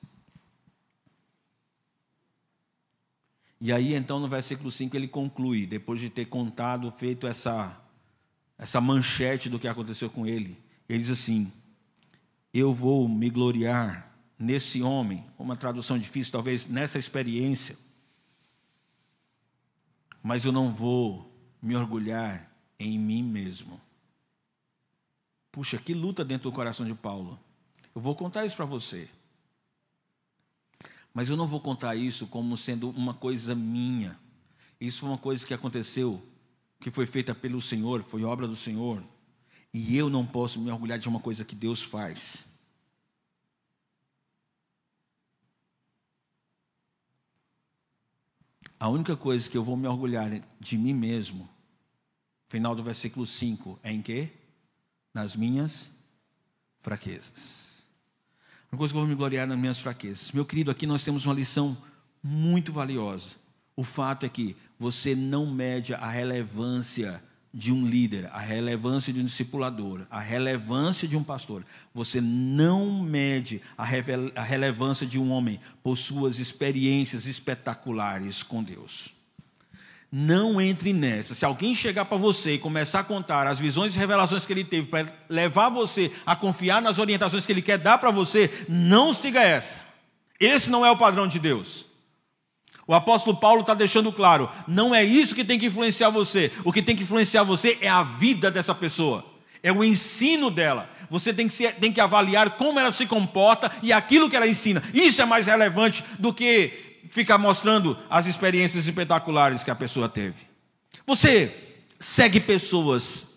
[3.62, 7.78] E aí, então, no versículo 5, ele conclui, depois de ter contado, feito essa,
[8.58, 10.58] essa manchete do que aconteceu com ele.
[10.88, 11.52] Ele diz assim:
[12.54, 14.09] Eu vou me gloriar
[14.40, 17.78] nesse homem, uma tradução difícil, talvez nessa experiência,
[20.24, 21.30] mas eu não vou
[21.62, 22.50] me orgulhar
[22.80, 23.80] em mim mesmo.
[25.52, 27.38] Puxa, que luta dentro do coração de Paulo.
[27.94, 29.10] Eu vou contar isso para você.
[31.14, 34.18] Mas eu não vou contar isso como sendo uma coisa minha.
[34.80, 36.22] Isso foi uma coisa que aconteceu,
[36.80, 39.04] que foi feita pelo Senhor, foi obra do Senhor.
[39.74, 42.49] E eu não posso me orgulhar de uma coisa que Deus faz.
[48.80, 51.50] A única coisa que eu vou me orgulhar de mim mesmo,
[52.48, 54.30] final do versículo 5, é em quê?
[55.14, 55.90] Nas minhas
[56.80, 57.84] fraquezas.
[58.72, 60.32] Uma coisa que eu vou me gloriar nas minhas fraquezas.
[60.32, 61.78] Meu querido, aqui nós temos uma lição
[62.24, 63.32] muito valiosa.
[63.76, 67.22] O fato é que você não mede a relevância
[67.54, 71.66] de um líder, a relevância de um discipulador, a relevância de um pastor.
[71.94, 73.84] Você não mede a,
[74.36, 79.10] a relevância de um homem por suas experiências espetaculares com Deus.
[80.12, 81.36] Não entre nessa.
[81.36, 84.64] Se alguém chegar para você e começar a contar as visões e revelações que ele
[84.64, 89.14] teve para levar você a confiar nas orientações que ele quer dar para você, não
[89.14, 89.82] siga essa.
[90.40, 91.89] Esse não é o padrão de Deus.
[92.90, 96.52] O apóstolo Paulo está deixando claro: não é isso que tem que influenciar você.
[96.66, 99.24] O que tem que influenciar você é a vida dessa pessoa,
[99.62, 100.90] é o ensino dela.
[101.08, 104.48] Você tem que, ser, tem que avaliar como ela se comporta e aquilo que ela
[104.48, 104.82] ensina.
[104.92, 110.48] Isso é mais relevante do que ficar mostrando as experiências espetaculares que a pessoa teve.
[111.06, 111.56] Você
[112.00, 113.36] segue pessoas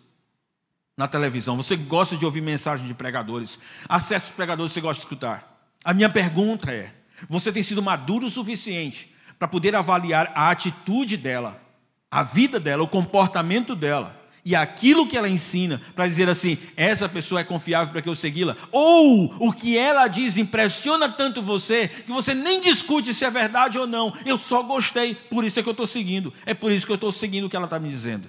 [0.97, 3.59] na televisão, você gosta de ouvir mensagens de pregadores.
[3.87, 5.69] Há certos pregadores que você gosta de escutar.
[5.85, 6.91] A minha pergunta é:
[7.29, 9.12] você tem sido maduro o suficiente
[9.43, 11.61] para poder avaliar a atitude dela,
[12.09, 17.09] a vida dela, o comportamento dela e aquilo que ela ensina, para dizer assim: essa
[17.09, 21.89] pessoa é confiável para que eu segui-la, ou o que ela diz impressiona tanto você
[21.89, 25.63] que você nem discute se é verdade ou não, eu só gostei, por isso é
[25.65, 27.81] que eu estou seguindo, é por isso que eu estou seguindo o que ela está
[27.81, 28.29] me dizendo.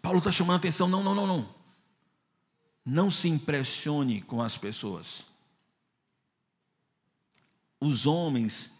[0.00, 1.48] Paulo está chamando a atenção: não, não, não, não.
[2.86, 5.24] Não se impressione com as pessoas.
[7.80, 8.78] Os homens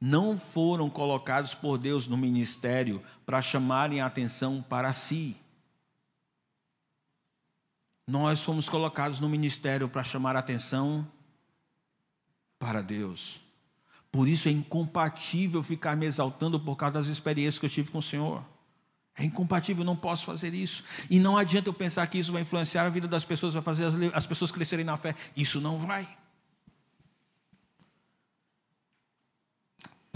[0.00, 5.36] não foram colocados por Deus no ministério para chamarem a atenção para si.
[8.06, 11.06] Nós fomos colocados no ministério para chamar a atenção
[12.58, 13.40] para Deus.
[14.10, 17.98] Por isso é incompatível ficar me exaltando por causa das experiências que eu tive com
[17.98, 18.42] o Senhor.
[19.16, 20.84] É incompatível, não posso fazer isso.
[21.10, 23.84] E não adianta eu pensar que isso vai influenciar a vida das pessoas, vai fazer
[23.84, 25.14] as, as pessoas crescerem na fé.
[25.36, 26.08] Isso não vai.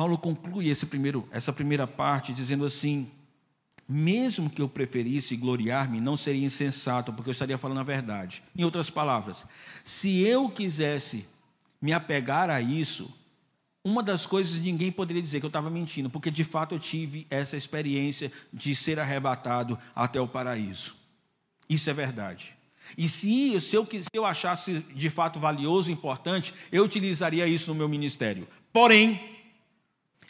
[0.03, 3.09] Paulo conclui esse primeiro, essa primeira parte dizendo assim:
[3.89, 8.43] mesmo que eu preferisse gloriar-me, não seria insensato, porque eu estaria falando a verdade.
[8.57, 9.45] Em outras palavras,
[9.85, 11.25] se eu quisesse
[11.81, 13.17] me apegar a isso,
[13.85, 17.25] uma das coisas ninguém poderia dizer que eu estava mentindo, porque de fato eu tive
[17.31, 20.97] essa experiência de ser arrebatado até o paraíso.
[21.69, 22.57] Isso é verdade.
[22.99, 27.77] E se, se, eu, se eu achasse de fato valioso, importante, eu utilizaria isso no
[27.77, 28.49] meu ministério.
[28.73, 29.31] Porém,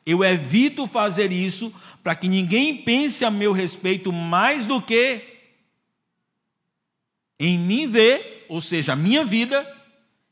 [0.05, 5.23] eu evito fazer isso para que ninguém pense a meu respeito mais do que
[7.39, 9.67] em mim ver, ou seja, a minha vida,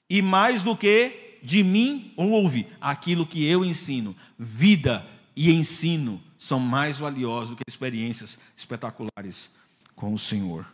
[0.09, 4.15] e mais do que de mim ouve aquilo que eu ensino.
[4.39, 9.51] Vida e ensino são mais valiosos do que experiências espetaculares
[9.97, 10.67] com o Senhor.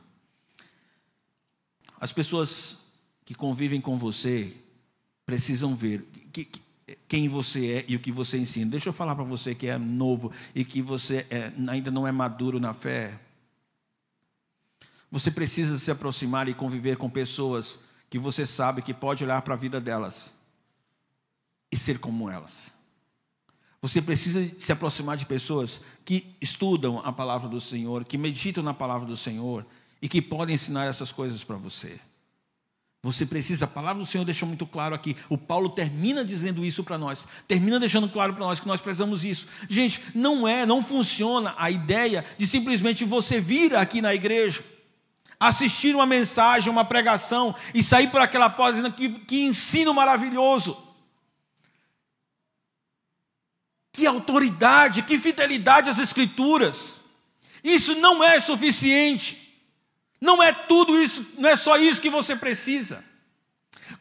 [2.01, 2.79] As pessoas
[3.25, 4.53] que convivem com você
[5.25, 6.49] precisam ver que,
[7.09, 8.71] quem você é e o que você ensina.
[8.71, 12.13] Deixa eu falar para você que é novo e que você é, ainda não é
[12.13, 13.19] maduro na fé.
[15.11, 19.55] Você precisa se aproximar e conviver com pessoas que você sabe que pode olhar para
[19.55, 20.31] a vida delas
[21.71, 22.71] e ser como elas.
[23.83, 28.75] Você precisa se aproximar de pessoas que estudam a palavra do Senhor, que meditam na
[28.75, 29.67] palavra do Senhor
[30.01, 32.01] e que podem ensinar essas coisas para você.
[33.07, 35.17] Você precisa, a palavra do Senhor deixou muito claro aqui.
[35.29, 39.25] O Paulo termina dizendo isso para nós, termina deixando claro para nós que nós precisamos
[39.25, 39.47] isso.
[39.71, 44.65] Gente, não é, não funciona a ideia de simplesmente você vir aqui na igreja,
[45.39, 50.77] assistir uma mensagem, uma pregação e sair por aquela porta dizendo que, que ensino maravilhoso.
[53.93, 57.03] Que autoridade, que fidelidade às Escrituras.
[57.63, 59.46] Isso não é suficiente.
[60.21, 63.05] Não é tudo isso, não é só isso que você precisa.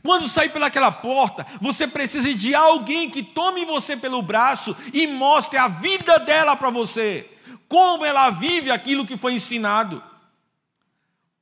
[0.02, 5.58] Quando sair pelaquela porta, você precisa de alguém que tome você pelo braço e mostre
[5.58, 7.30] a vida dela para você,
[7.68, 10.02] como ela vive aquilo que foi ensinado.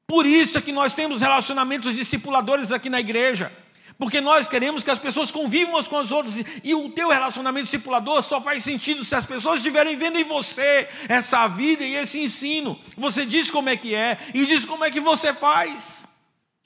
[0.08, 3.52] Por isso é que nós temos relacionamentos discipuladores aqui na igreja.
[3.98, 6.36] Porque nós queremos que as pessoas convivam umas com as outras.
[6.64, 10.90] E o teu relacionamento discipulador só faz sentido se as pessoas estiverem vendo em você
[11.08, 12.80] essa vida e esse ensino.
[12.98, 16.06] Você diz como é que é e diz como é que você faz.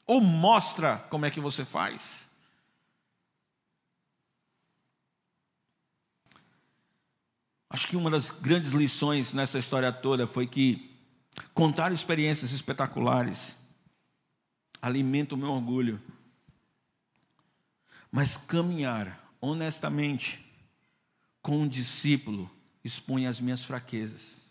[0.05, 2.27] Ou mostra como é que você faz.
[7.69, 10.95] Acho que uma das grandes lições nessa história toda foi que
[11.53, 13.55] contar experiências espetaculares
[14.81, 16.01] alimenta o meu orgulho.
[18.17, 20.43] Mas caminhar honestamente
[21.39, 22.49] com um discípulo
[22.83, 24.41] expõe as minhas fraquezas.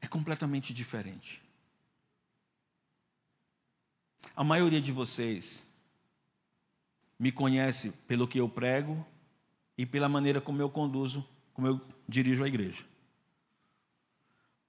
[0.00, 1.42] É completamente diferente.
[4.34, 5.62] A maioria de vocês
[7.18, 9.06] me conhece pelo que eu prego
[9.76, 12.82] e pela maneira como eu conduzo, como eu dirijo a igreja.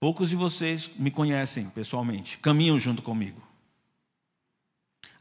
[0.02, 3.42] Poucos de vocês me conhecem pessoalmente, caminham junto comigo.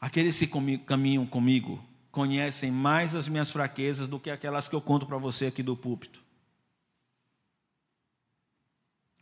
[0.01, 0.49] Aqueles que
[0.79, 1.81] caminham comigo
[2.17, 5.77] conhecem mais as minhas fraquezas do que aquelas que eu conto para você aqui do
[5.77, 6.19] púlpito.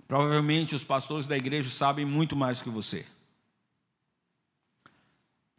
[0.07, 3.05] Provavelmente os pastores da igreja sabem muito mais que você.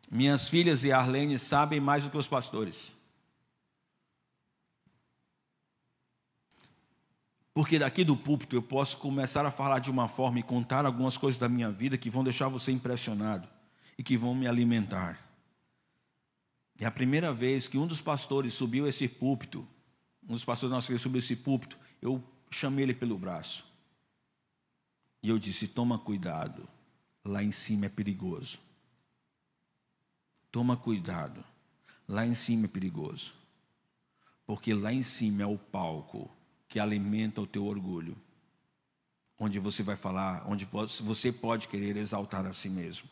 [0.10, 2.94] Minhas filhas e Arlene sabem mais do que os pastores.
[7.54, 11.18] Porque daqui do púlpito eu posso começar a falar de uma forma e contar algumas
[11.18, 13.46] coisas da minha vida que vão deixar você impressionado
[13.98, 15.25] e que vão me alimentar.
[16.80, 19.66] É a primeira vez que um dos pastores subiu esse púlpito,
[20.28, 23.66] um dos pastores da nossa igreja subiu esse púlpito, eu chamei ele pelo braço.
[25.24, 26.68] E eu disse: toma cuidado,
[27.24, 28.60] lá em cima é perigoso.
[30.52, 31.44] Toma cuidado,
[32.08, 33.34] lá em cima é perigoso.
[34.46, 36.30] Porque lá em cima é o palco
[36.68, 38.16] que alimenta o teu orgulho.
[39.38, 40.66] Onde você vai falar, onde
[41.04, 43.10] você pode querer exaltar a si mesmo.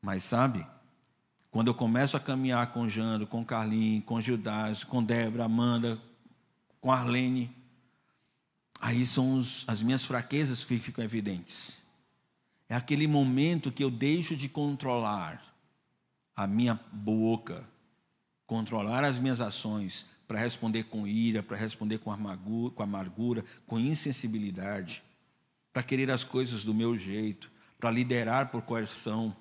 [0.00, 0.66] Mas sabe,
[1.50, 6.00] quando eu começo a caminhar com Jando, com Carlinhos, com Gildásio, com Débora, Amanda,
[6.80, 7.50] com Arlene,
[8.80, 11.78] aí são os, as minhas fraquezas que ficam evidentes.
[12.68, 15.42] É aquele momento que eu deixo de controlar
[16.36, 17.64] a minha boca,
[18.46, 23.80] controlar as minhas ações, para responder com ira, para responder com amargura, com, amargura, com
[23.80, 25.02] insensibilidade,
[25.72, 29.34] para querer as coisas do meu jeito, para liderar por coerção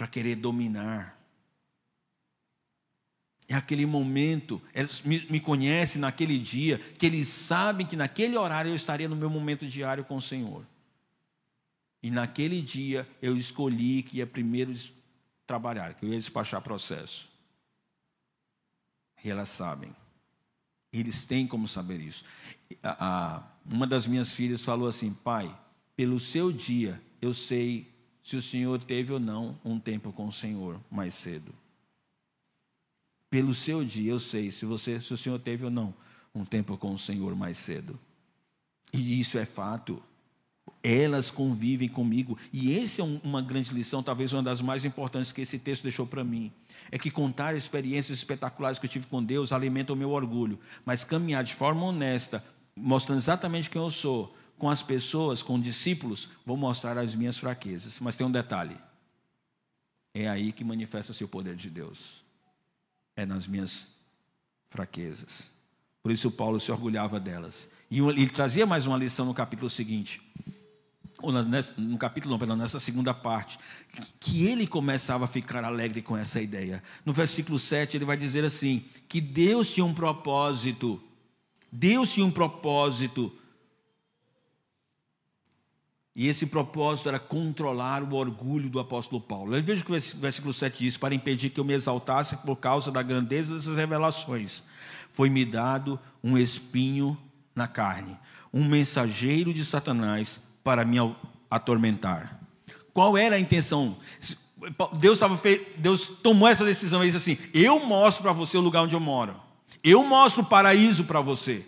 [0.00, 1.14] para querer dominar.
[3.46, 8.70] É aquele momento, eles me, me conhecem naquele dia, que eles sabem que naquele horário
[8.70, 10.64] eu estaria no meu momento diário com o Senhor.
[12.02, 14.72] E naquele dia eu escolhi que ia primeiro
[15.46, 17.28] trabalhar, que eu ia despachar processo.
[19.22, 19.94] E elas sabem.
[20.90, 22.24] Eles têm como saber isso.
[23.66, 25.54] Uma das minhas filhas falou assim: pai,
[25.94, 27.99] pelo seu dia eu sei
[28.30, 31.52] se o senhor teve ou não um tempo com o Senhor mais cedo.
[33.28, 35.92] Pelo seu dia, eu sei se, você, se o senhor teve ou não
[36.32, 37.98] um tempo com o Senhor mais cedo.
[38.92, 40.00] E isso é fato.
[40.80, 42.38] Elas convivem comigo.
[42.52, 46.06] E essa é uma grande lição, talvez uma das mais importantes que esse texto deixou
[46.06, 46.52] para mim.
[46.88, 50.56] É que contar experiências espetaculares que eu tive com Deus alimenta o meu orgulho.
[50.84, 52.44] Mas caminhar de forma honesta,
[52.76, 57.98] mostrando exatamente quem eu sou, com as pessoas, com discípulos, vou mostrar as minhas fraquezas.
[57.98, 58.76] Mas tem um detalhe:
[60.14, 62.22] é aí que manifesta-se o poder de Deus.
[63.16, 63.86] É nas minhas
[64.68, 65.44] fraquezas.
[66.02, 67.70] Por isso Paulo se orgulhava delas.
[67.90, 70.20] E ele trazia mais uma lição no capítulo seguinte,
[71.22, 73.58] ou no capítulo, não, perdão, nessa segunda parte,
[74.20, 76.82] que ele começava a ficar alegre com essa ideia.
[77.04, 81.02] No versículo 7 ele vai dizer assim: que Deus tinha um propósito,
[81.72, 83.34] Deus tinha um propósito
[86.14, 89.56] e esse propósito era controlar o orgulho do apóstolo Paulo.
[89.56, 92.90] Eu vejo que o versículo 7 diz: Para impedir que eu me exaltasse por causa
[92.90, 94.62] da grandeza dessas revelações,
[95.10, 97.16] foi-me dado um espinho
[97.54, 98.16] na carne,
[98.52, 100.96] um mensageiro de Satanás para me
[101.48, 102.40] atormentar.
[102.92, 103.96] Qual era a intenção?
[104.98, 105.66] Deus, estava fe...
[105.78, 109.00] Deus tomou essa decisão e disse assim: Eu mostro para você o lugar onde eu
[109.00, 109.36] moro,
[109.82, 111.64] eu mostro o paraíso para você.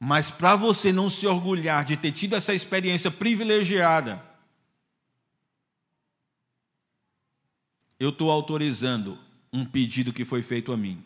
[0.00, 4.24] Mas para você não se orgulhar de ter tido essa experiência privilegiada,
[7.98, 9.18] eu estou autorizando
[9.52, 11.02] um pedido que foi feito a mim.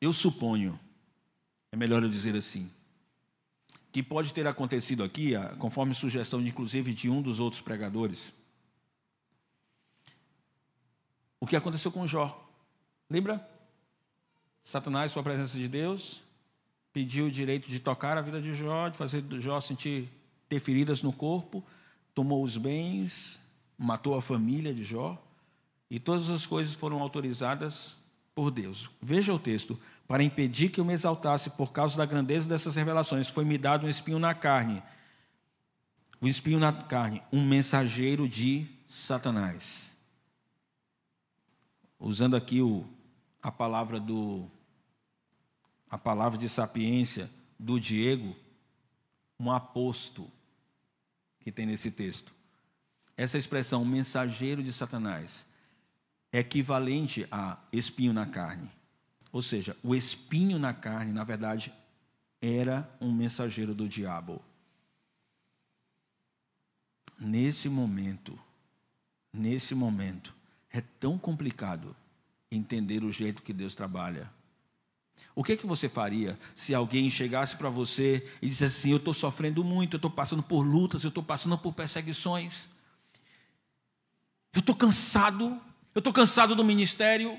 [0.00, 0.78] Eu suponho,
[1.70, 2.70] é melhor eu dizer assim,
[3.92, 8.32] que pode ter acontecido aqui, conforme sugestão, inclusive, de um dos outros pregadores,
[11.40, 12.42] o que aconteceu com Jó.
[13.08, 13.55] Lembra?
[14.66, 16.20] Satanás, com a presença de Deus,
[16.92, 20.08] pediu o direito de tocar a vida de Jó, de fazer Jó sentir
[20.48, 21.64] ter feridas no corpo,
[22.12, 23.38] tomou os bens,
[23.78, 25.16] matou a família de Jó,
[25.88, 27.96] e todas as coisas foram autorizadas
[28.34, 28.90] por Deus.
[29.00, 33.28] Veja o texto: para impedir que eu me exaltasse por causa da grandeza dessas revelações,
[33.28, 34.82] foi-me dado um espinho na carne.
[36.20, 39.96] O espinho na carne, um mensageiro de Satanás.
[42.00, 42.84] Usando aqui o,
[43.40, 44.50] a palavra do
[45.90, 48.36] a palavra de sapiência do Diego,
[49.38, 50.30] um aposto
[51.40, 52.32] que tem nesse texto.
[53.16, 55.44] Essa expressão, mensageiro de Satanás,
[56.32, 58.70] é equivalente a espinho na carne.
[59.32, 61.72] Ou seja, o espinho na carne, na verdade,
[62.40, 64.42] era um mensageiro do diabo.
[67.18, 68.38] Nesse momento,
[69.32, 70.34] nesse momento,
[70.70, 71.96] é tão complicado
[72.50, 74.30] entender o jeito que Deus trabalha
[75.36, 79.12] O que, que você faria se alguém chegasse para você e dissesse assim: Eu estou
[79.12, 82.68] sofrendo muito, eu estou passando por lutas, eu estou passando por perseguições,
[84.54, 85.60] eu estou cansado,
[85.94, 87.38] eu estou cansado do ministério,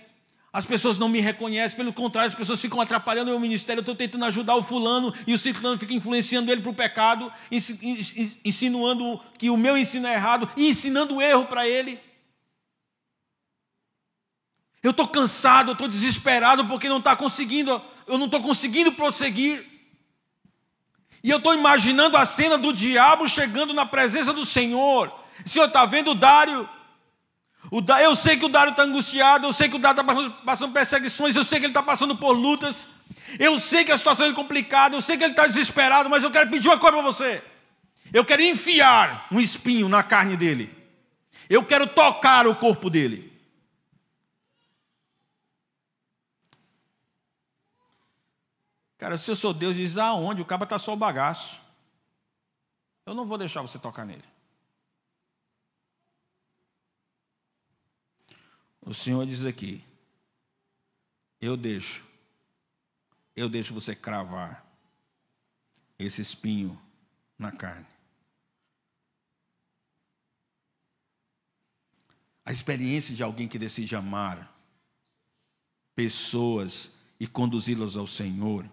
[0.54, 3.80] as pessoas não me reconhecem, pelo contrário, as pessoas ficam atrapalhando o meu ministério.
[3.80, 7.32] Eu estou tentando ajudar o fulano e o ciclano fica influenciando ele para o pecado,
[8.46, 12.00] insinuando que o meu ensino é errado e ensinando o erro para ele.
[14.88, 19.66] Eu estou cansado, eu estou desesperado porque não está conseguindo, eu não estou conseguindo prosseguir.
[21.22, 25.12] E eu estou imaginando a cena do diabo chegando na presença do Senhor.
[25.46, 26.70] O Senhor está vendo o Dário?
[27.70, 30.32] O da, eu sei que o Dário está angustiado, eu sei que o Dário está
[30.46, 32.88] passando perseguições, eu sei que ele está passando por lutas,
[33.38, 36.32] eu sei que a situação é complicada, eu sei que ele está desesperado, mas eu
[36.32, 37.44] quero pedir uma coisa para você.
[38.14, 40.74] Eu quero enfiar um espinho na carne dele.
[41.50, 43.37] Eu quero tocar o corpo dele.
[48.98, 50.42] Cara, se eu sou Deus, diz aonde?
[50.42, 51.60] O cabo está só o bagaço.
[53.06, 54.24] Eu não vou deixar você tocar nele.
[58.82, 59.84] O Senhor diz aqui:
[61.40, 62.04] Eu deixo,
[63.36, 64.66] eu deixo você cravar
[66.00, 66.80] esse espinho
[67.38, 67.86] na carne.
[72.44, 74.54] A experiência de alguém que decide amar
[75.94, 78.66] pessoas e conduzi-las ao Senhor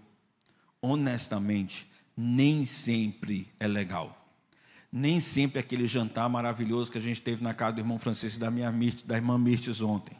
[0.84, 4.20] honestamente, nem sempre é legal.
[4.92, 8.36] Nem sempre é aquele jantar maravilhoso que a gente teve na casa do irmão Francisco
[8.36, 8.70] e da, minha,
[9.04, 10.14] da irmã Mirtes ontem.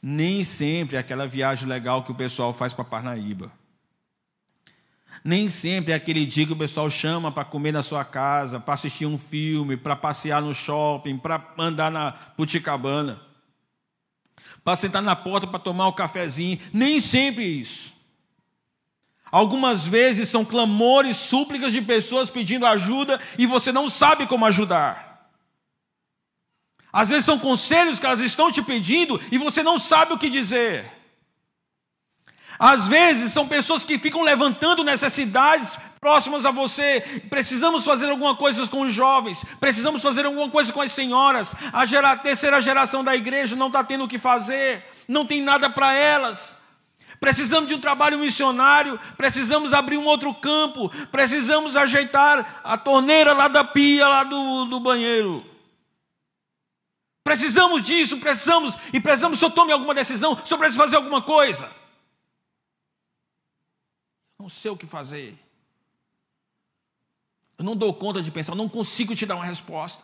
[0.00, 3.52] Nem sempre é aquela viagem legal que o pessoal faz para Parnaíba.
[5.24, 8.74] Nem sempre é aquele dia que o pessoal chama para comer na sua casa, para
[8.74, 13.20] assistir um filme, para passear no shopping, para andar na Puticabana,
[14.62, 16.60] para sentar na porta para tomar um cafezinho.
[16.72, 17.97] Nem sempre é isso.
[19.30, 25.08] Algumas vezes são clamores, súplicas de pessoas pedindo ajuda e você não sabe como ajudar.
[26.92, 30.30] Às vezes são conselhos que elas estão te pedindo e você não sabe o que
[30.30, 30.90] dizer.
[32.58, 37.00] Às vezes são pessoas que ficam levantando necessidades próximas a você.
[37.30, 41.54] Precisamos fazer alguma coisa com os jovens, precisamos fazer alguma coisa com as senhoras.
[41.72, 45.70] A gera, terceira geração da igreja não está tendo o que fazer, não tem nada
[45.70, 46.57] para elas.
[47.20, 53.48] Precisamos de um trabalho missionário, precisamos abrir um outro campo, precisamos ajeitar a torneira lá
[53.48, 55.44] da pia, lá do, do banheiro.
[57.24, 60.96] Precisamos disso, precisamos, e precisamos que o senhor tome alguma decisão, o senhor precisa fazer
[60.96, 61.70] alguma coisa.
[64.38, 65.36] Não sei o que fazer.
[67.58, 70.02] Eu não dou conta de pensar, não consigo te dar uma resposta.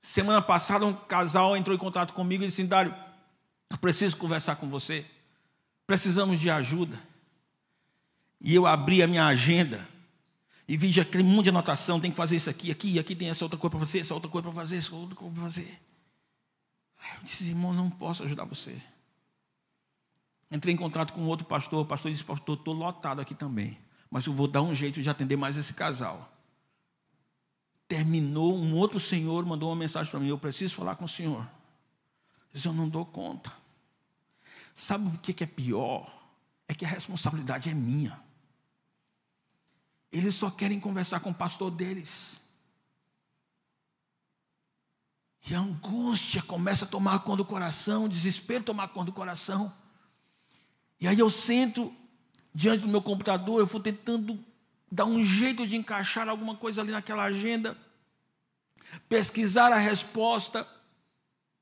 [0.00, 2.94] Semana passada, um casal entrou em contato comigo e disse: Dário,
[3.70, 5.06] eu preciso conversar com você.
[5.86, 7.00] Precisamos de ajuda.
[8.40, 9.86] E eu abri a minha agenda
[10.70, 13.28] e vi já aquele monte de anotação, tem que fazer isso aqui, aqui, aqui tem
[13.28, 15.80] essa outra coisa para fazer, essa outra coisa para fazer, essa outra coisa para fazer.
[17.02, 18.80] Aí eu disse, irmão, não posso ajudar você.
[20.48, 23.76] Entrei em contato com outro pastor, o pastor disse, pastor, estou lotado aqui também,
[24.08, 26.32] mas eu vou dar um jeito de atender mais esse casal.
[27.88, 31.44] Terminou, um outro senhor mandou uma mensagem para mim, eu preciso falar com o senhor.
[32.52, 33.52] Diz, eu não dou conta.
[34.80, 36.10] Sabe o que é pior?
[36.66, 38.18] É que a responsabilidade é minha.
[40.10, 42.40] Eles só querem conversar com o pastor deles.
[45.46, 49.70] E a angústia começa a tomar conta do coração, o desespero tomar conta do coração.
[50.98, 51.94] E aí eu sento
[52.54, 54.42] diante do meu computador, eu vou tentando
[54.90, 57.76] dar um jeito de encaixar alguma coisa ali naquela agenda,
[59.10, 60.66] pesquisar a resposta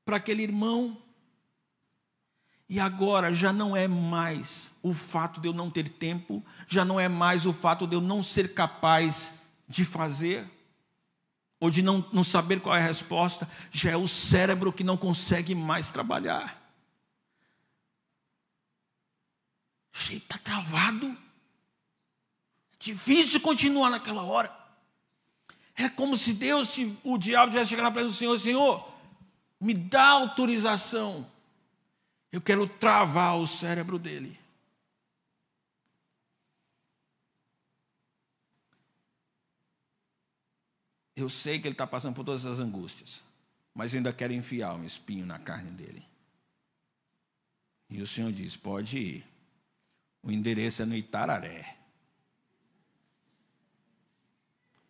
[0.05, 1.08] para aquele irmão.
[2.69, 6.99] E agora já não é mais o fato de eu não ter tempo, já não
[6.99, 10.47] é mais o fato de eu não ser capaz de fazer,
[11.59, 14.95] ou de não, não saber qual é a resposta, já é o cérebro que não
[14.95, 16.59] consegue mais trabalhar.
[19.91, 21.17] Está travado.
[22.79, 24.55] Difícil continuar naquela hora.
[25.75, 28.93] É como se Deus, o diabo, tivesse chegado na presença do Senhor, Senhor,
[29.59, 31.25] me dá autorização.
[32.31, 34.39] Eu quero travar o cérebro dele.
[41.15, 43.21] Eu sei que ele está passando por todas as angústias,
[43.73, 46.05] mas ainda quero enfiar um espinho na carne dele.
[47.89, 49.25] E o Senhor diz: pode ir.
[50.21, 51.77] O endereço é no Itararé.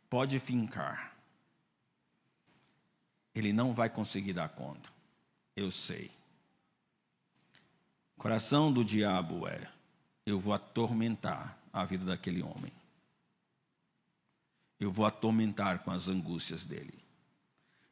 [0.09, 1.19] Pode fincar
[3.39, 4.89] ele não vai conseguir dar conta.
[5.55, 6.11] Eu sei.
[8.19, 9.65] Coração do diabo é:
[10.25, 12.71] eu vou atormentar a vida daquele homem.
[14.77, 16.93] Eu vou atormentar com as angústias dele.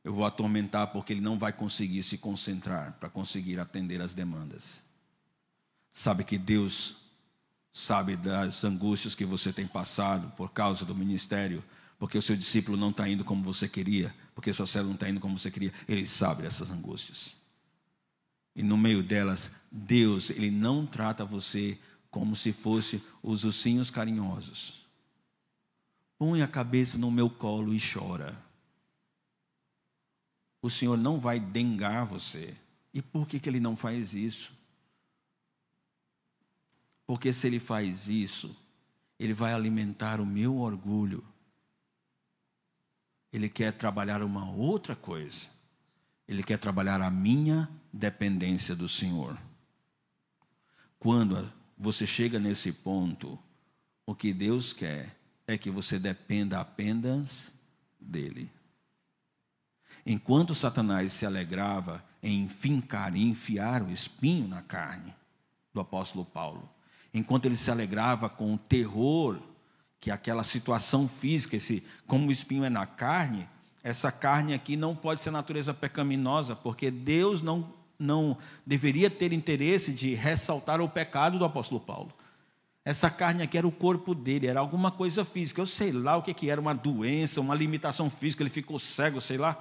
[0.03, 4.82] Eu vou atormentar porque ele não vai conseguir se concentrar para conseguir atender as demandas.
[5.93, 7.03] Sabe que Deus
[7.71, 11.63] sabe das angústias que você tem passado por causa do ministério,
[11.97, 15.09] porque o seu discípulo não está indo como você queria, porque sua célula não está
[15.09, 15.73] indo como você queria.
[15.88, 17.36] Ele sabe dessas angústias.
[18.57, 21.77] E no meio delas, Deus, Ele não trata você
[22.09, 24.83] como se fosse os ursinhos carinhosos.
[26.17, 28.35] Põe a cabeça no meu colo e chora.
[30.59, 32.57] O Senhor não vai dengar você.
[32.91, 34.51] E por que, que Ele não faz isso?
[37.05, 38.57] Porque se Ele faz isso,
[39.19, 41.23] Ele vai alimentar o meu orgulho.
[43.31, 45.56] Ele quer trabalhar uma outra coisa.
[46.28, 49.38] Ele quer trabalhar a minha dependência do Senhor.
[50.99, 53.39] Quando você chega nesse ponto,
[54.05, 55.15] o que Deus quer
[55.45, 57.51] é que você dependa apenas
[57.99, 58.51] dele.
[60.05, 65.13] Enquanto Satanás se alegrava em fincar e enfiar o espinho na carne
[65.73, 66.69] do apóstolo Paulo,
[67.13, 69.41] enquanto ele se alegrava com o terror
[69.99, 73.47] que aquela situação física, esse, como o espinho é na carne,
[73.88, 79.91] essa carne aqui não pode ser natureza pecaminosa, porque Deus não não deveria ter interesse
[79.91, 82.13] de ressaltar o pecado do apóstolo Paulo.
[82.85, 85.61] Essa carne aqui era o corpo dele, era alguma coisa física.
[85.61, 89.19] Eu sei lá o que, que era, uma doença, uma limitação física, ele ficou cego,
[89.19, 89.57] sei lá.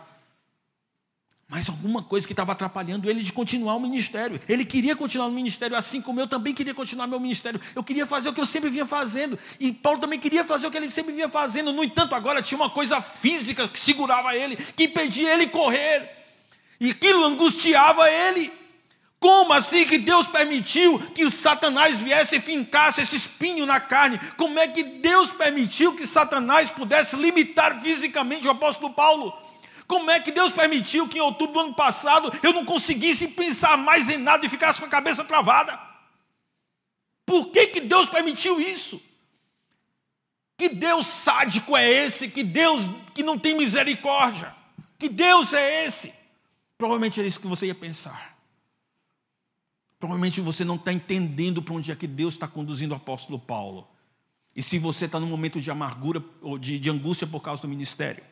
[1.49, 4.41] Mas alguma coisa que estava atrapalhando ele de continuar o ministério.
[4.49, 7.61] Ele queria continuar o ministério, assim como eu também queria continuar meu ministério.
[7.75, 9.39] Eu queria fazer o que eu sempre vinha fazendo.
[9.61, 11.73] E Paulo também queria fazer o que ele sempre vinha fazendo.
[11.73, 16.11] No entanto, agora tinha uma coisa física que segurava ele, que impedia ele correr.
[16.81, 18.53] E aquilo angustiava ele.
[19.21, 24.21] Como assim que Deus permitiu que o Satanás viesse e fincasse esse espinho na carne?
[24.37, 29.46] Como é que Deus permitiu que Satanás pudesse limitar fisicamente o apóstolo Paulo?
[29.87, 33.77] Como é que Deus permitiu que em outubro do ano passado eu não conseguisse pensar
[33.77, 35.79] mais em nada e ficasse com a cabeça travada?
[37.25, 39.01] Por que, que Deus permitiu isso?
[40.57, 42.29] Que Deus sádico é esse?
[42.29, 42.83] Que Deus
[43.15, 44.55] que não tem misericórdia?
[44.99, 46.13] Que Deus é esse?
[46.79, 48.37] Provavelmente era isso que você ia pensar.
[49.99, 53.87] Provavelmente você não está entendendo para onde é que Deus está conduzindo o apóstolo Paulo.
[54.55, 57.69] E se você está num momento de amargura ou de, de angústia por causa do
[57.69, 58.25] ministério.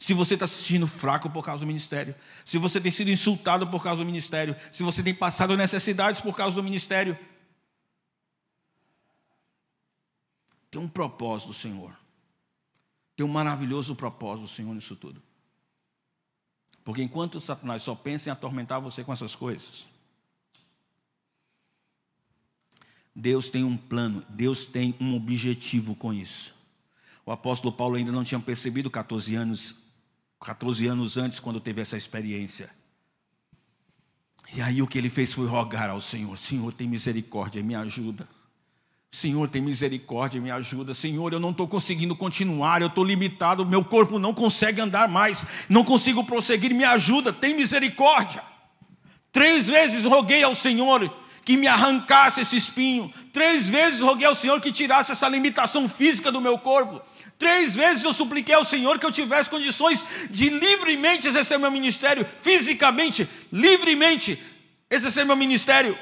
[0.00, 2.14] Se você está se sentindo fraco por causa do ministério.
[2.46, 4.56] Se você tem sido insultado por causa do ministério.
[4.72, 7.16] Se você tem passado necessidades por causa do ministério.
[10.70, 11.94] Tem um propósito do Senhor.
[13.14, 15.22] Tem um maravilhoso propósito do Senhor nisso tudo.
[16.82, 19.84] Porque enquanto Satanás só pensa em atormentar você com essas coisas,
[23.14, 26.54] Deus tem um plano, Deus tem um objetivo com isso.
[27.26, 29.89] O apóstolo Paulo ainda não tinha percebido 14 anos,
[30.40, 32.70] 14 anos antes, quando teve essa experiência.
[34.54, 38.26] E aí o que ele fez foi rogar ao Senhor: Senhor, tem misericórdia, me ajuda.
[39.12, 40.94] Senhor, tem misericórdia, me ajuda.
[40.94, 45.44] Senhor, eu não estou conseguindo continuar, eu estou limitado, meu corpo não consegue andar mais,
[45.68, 48.42] não consigo prosseguir, me ajuda, tem misericórdia.
[49.32, 51.12] Três vezes roguei ao Senhor
[51.44, 56.30] que me arrancasse esse espinho, três vezes roguei ao Senhor que tirasse essa limitação física
[56.30, 57.02] do meu corpo.
[57.40, 62.22] Três vezes eu supliquei ao Senhor que eu tivesse condições de livremente exercer meu ministério,
[62.38, 64.38] fisicamente, livremente
[64.90, 65.98] exercer meu ministério.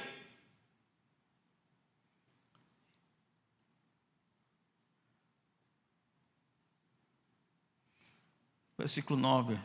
[8.76, 9.56] Versículo 9.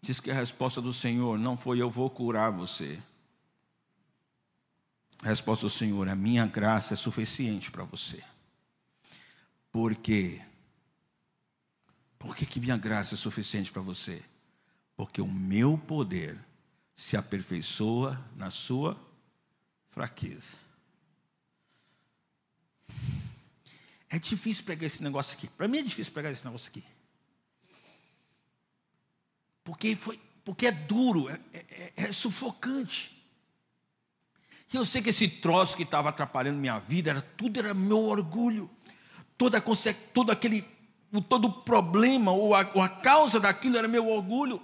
[0.00, 2.96] Diz que a resposta do Senhor não foi eu vou curar você.
[5.24, 8.22] A resposta do Senhor, a minha graça é suficiente para você.
[9.70, 10.40] Por quê?
[12.18, 14.22] Por que, que minha graça é suficiente para você?
[14.96, 16.38] Porque o meu poder
[16.96, 19.00] se aperfeiçoa na sua
[19.90, 20.56] fraqueza.
[24.10, 25.46] É difícil pegar esse negócio aqui.
[25.48, 26.82] Para mim é difícil pegar esse negócio aqui.
[29.62, 33.18] Porque, foi, porque é duro, é, é, é sufocante.
[34.72, 38.04] E eu sei que esse troço que estava atrapalhando minha vida, era, tudo era meu
[38.06, 38.70] orgulho.
[39.38, 39.62] Toda,
[40.12, 40.64] todo aquele,
[41.28, 44.60] todo problema, ou a, ou a causa daquilo era meu orgulho.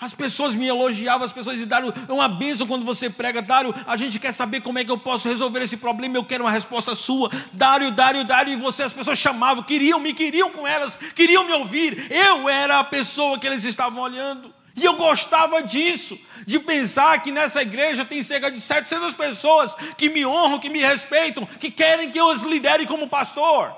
[0.00, 3.72] As pessoas me elogiavam, as pessoas diziam, Dário, é uma bênção quando você prega, Dário,
[3.86, 6.50] a gente quer saber como é que eu posso resolver esse problema, eu quero uma
[6.50, 10.96] resposta sua, Dário, Dário, Dário, e você, as pessoas chamavam, queriam, me queriam com elas,
[11.14, 16.18] queriam me ouvir, eu era a pessoa que eles estavam olhando, E eu gostava disso,
[16.46, 20.80] de pensar que nessa igreja tem cerca de 700 pessoas que me honram, que me
[20.80, 23.74] respeitam, que querem que eu os lidere como pastor.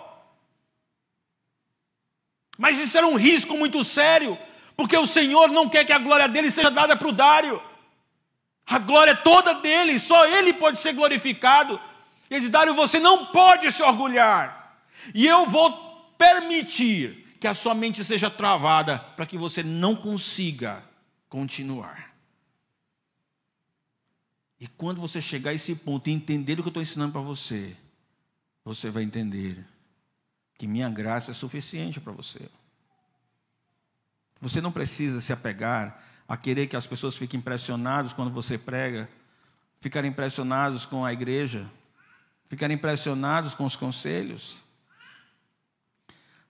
[2.56, 4.38] Mas isso era um risco muito sério,
[4.74, 7.62] porque o Senhor não quer que a glória dele seja dada para o Dário.
[8.66, 11.78] A glória é toda dele, só ele pode ser glorificado.
[12.30, 14.80] Ele diz: Dário, você não pode se orgulhar,
[15.14, 15.70] e eu vou
[16.16, 20.82] permitir que a sua mente seja travada para que você não consiga
[21.28, 22.14] continuar.
[24.58, 27.20] E quando você chegar a esse ponto e entender o que eu estou ensinando para
[27.20, 27.76] você,
[28.64, 29.64] você vai entender
[30.58, 32.48] que minha graça é suficiente para você.
[34.40, 39.08] Você não precisa se apegar a querer que as pessoas fiquem impressionadas quando você prega,
[39.80, 41.70] ficarem impressionados com a igreja,
[42.48, 44.56] ficarem impressionados com os conselhos.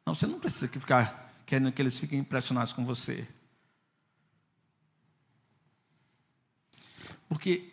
[0.06, 3.26] Não, você não precisa ficar querendo que eles fiquem impressionados com você.
[7.28, 7.72] Porque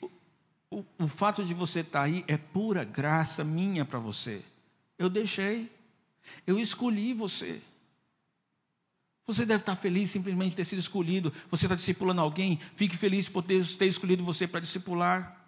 [0.69, 4.43] o, o, fato de você estar aí é pura graça minha para você.
[4.97, 5.71] Eu deixei,
[6.47, 7.61] eu escolhi você.
[9.27, 11.31] Você deve estar feliz simplesmente ter sido escolhido.
[11.51, 15.43] Você está discipulando alguém, fique feliz por Deus ter escolhido você para discipular.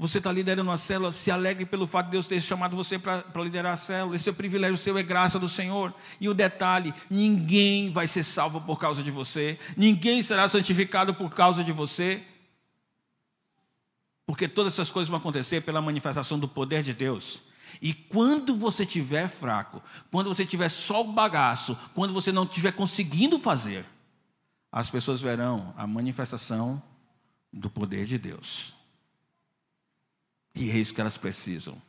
[0.00, 3.22] Você está liderando uma célula, se alegre pelo fato de Deus ter chamado você para
[3.36, 4.16] liderar a célula.
[4.16, 5.92] Esse é o privilégio seu, é graça do Senhor.
[6.18, 11.28] E o detalhe: ninguém vai ser salvo por causa de você, ninguém será santificado por
[11.28, 12.22] causa de você.
[14.24, 17.40] Porque todas essas coisas vão acontecer pela manifestação do poder de Deus.
[17.82, 22.72] E quando você estiver fraco, quando você tiver só o bagaço, quando você não estiver
[22.72, 23.84] conseguindo fazer,
[24.72, 26.82] as pessoas verão a manifestação
[27.52, 28.79] do poder de Deus.
[30.54, 31.80] E é isso que elas precisam.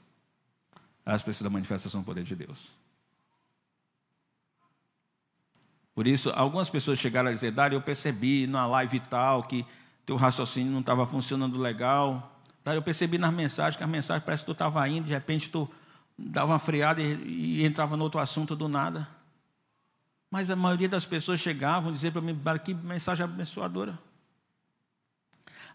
[1.06, 2.70] Elas precisam da manifestação do poder de Deus.
[5.94, 9.66] Por isso, algumas pessoas chegaram a dizer, Dário, eu percebi na live tal que
[10.06, 12.40] teu raciocínio não estava funcionando legal.
[12.64, 15.50] Dário, eu percebi nas mensagens que as mensagens parece que tu estava indo, de repente
[15.50, 15.70] tu
[16.18, 19.08] dava uma freada e, e entrava no outro assunto do nada.
[20.30, 24.00] Mas a maioria das pessoas chegavam e dizer para mim, que mensagem abençoadora.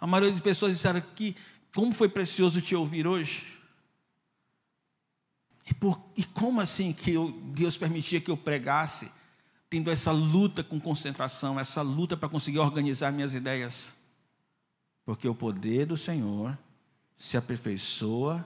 [0.01, 1.37] A maioria das pessoas disseram que
[1.77, 3.47] como foi precioso te ouvir hoje.
[5.67, 9.13] E, por, e como assim que eu, Deus permitia que eu pregasse,
[9.69, 13.93] tendo essa luta com concentração, essa luta para conseguir organizar minhas ideias?
[15.05, 16.57] Porque o poder do Senhor
[17.19, 18.43] se aperfeiçoa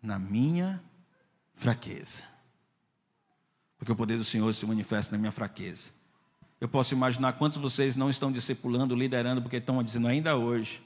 [0.00, 0.80] na minha
[1.54, 2.22] fraqueza.
[3.76, 5.90] Porque o poder do Senhor se manifesta na minha fraqueza.
[6.60, 10.80] Eu posso imaginar quantos vocês não estão discipulando, liderando, porque estão dizendo ainda hoje: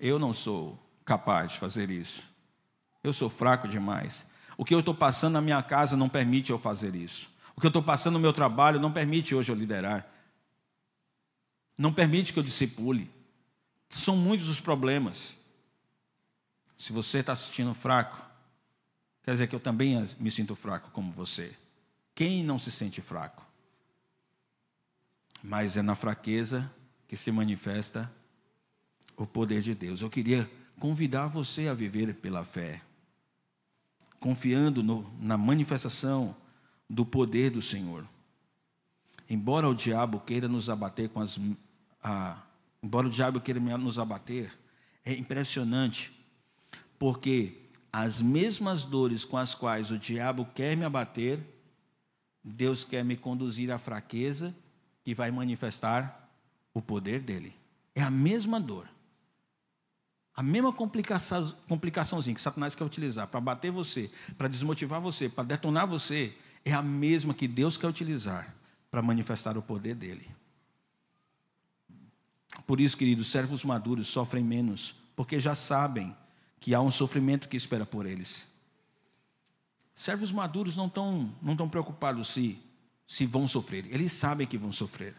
[0.00, 2.22] eu não sou capaz de fazer isso.
[3.02, 4.26] Eu sou fraco demais.
[4.58, 7.28] O que eu estou passando na minha casa não permite eu fazer isso.
[7.54, 10.06] O que eu estou passando no meu trabalho não permite hoje eu liderar.
[11.78, 13.10] Não permite que eu discipule.
[13.88, 15.36] São muitos os problemas.
[16.76, 18.20] Se você está assistindo fraco,
[19.22, 21.56] quer dizer que eu também me sinto fraco como você.
[22.14, 23.46] Quem não se sente fraco?
[25.42, 26.70] Mas é na fraqueza
[27.06, 28.12] que se manifesta
[29.16, 30.00] o poder de Deus.
[30.00, 32.82] Eu queria convidar você a viver pela fé,
[34.20, 36.34] confiando no, na manifestação
[36.88, 38.06] do poder do Senhor.
[39.28, 41.38] Embora o diabo queira nos abater com as.
[42.02, 42.42] A,
[42.82, 44.52] embora o diabo queira nos abater,
[45.04, 46.12] é impressionante,
[46.98, 47.62] porque
[47.92, 51.40] as mesmas dores com as quais o diabo quer me abater,
[52.44, 54.54] Deus quer me conduzir à fraqueza
[55.02, 56.30] que vai manifestar
[56.72, 57.54] o poder dele.
[57.94, 58.88] É a mesma dor.
[60.36, 65.44] A mesma complicação, complicaçãozinha que Satanás quer utilizar para bater você, para desmotivar você, para
[65.44, 68.54] detonar você, é a mesma que Deus quer utilizar
[68.90, 70.28] para manifestar o poder dele.
[72.66, 76.14] Por isso, queridos, servos maduros sofrem menos, porque já sabem
[76.60, 78.46] que há um sofrimento que espera por eles.
[79.94, 82.60] Servos maduros não estão não preocupados se,
[83.08, 85.14] se vão sofrer, eles sabem que vão sofrer.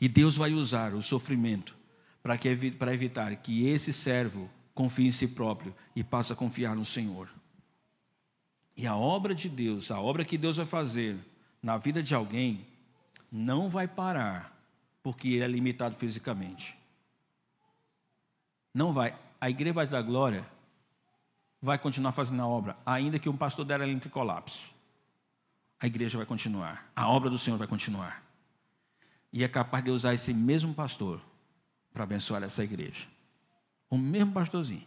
[0.00, 1.76] E Deus vai usar o sofrimento
[2.26, 6.74] para, que, para evitar que esse servo confie em si próprio e passe a confiar
[6.74, 7.28] no Senhor.
[8.76, 11.16] E a obra de Deus, a obra que Deus vai fazer
[11.62, 12.66] na vida de alguém,
[13.30, 14.60] não vai parar
[15.04, 16.76] porque ele é limitado fisicamente.
[18.74, 19.16] Não vai.
[19.40, 20.44] A igreja da glória
[21.62, 24.66] vai continuar fazendo a obra, ainda que um pastor dela entre colapso.
[25.78, 28.20] A igreja vai continuar, a obra do Senhor vai continuar.
[29.32, 31.20] E é capaz de usar esse mesmo pastor
[31.96, 33.06] para abençoar essa igreja.
[33.88, 34.84] O mesmo pastorzinho.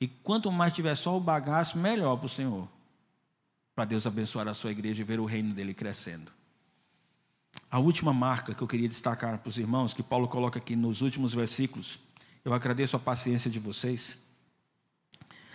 [0.00, 2.68] E quanto mais tiver só o bagaço, melhor para o Senhor.
[3.76, 6.32] Para Deus abençoar a sua igreja e ver o reino dele crescendo.
[7.70, 11.00] A última marca que eu queria destacar para os irmãos, que Paulo coloca aqui nos
[11.00, 12.00] últimos versículos,
[12.44, 14.18] eu agradeço a paciência de vocês.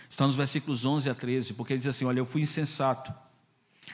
[0.08, 3.12] Está nos versículos 11 a 13, porque ele diz assim: Olha, eu fui insensato,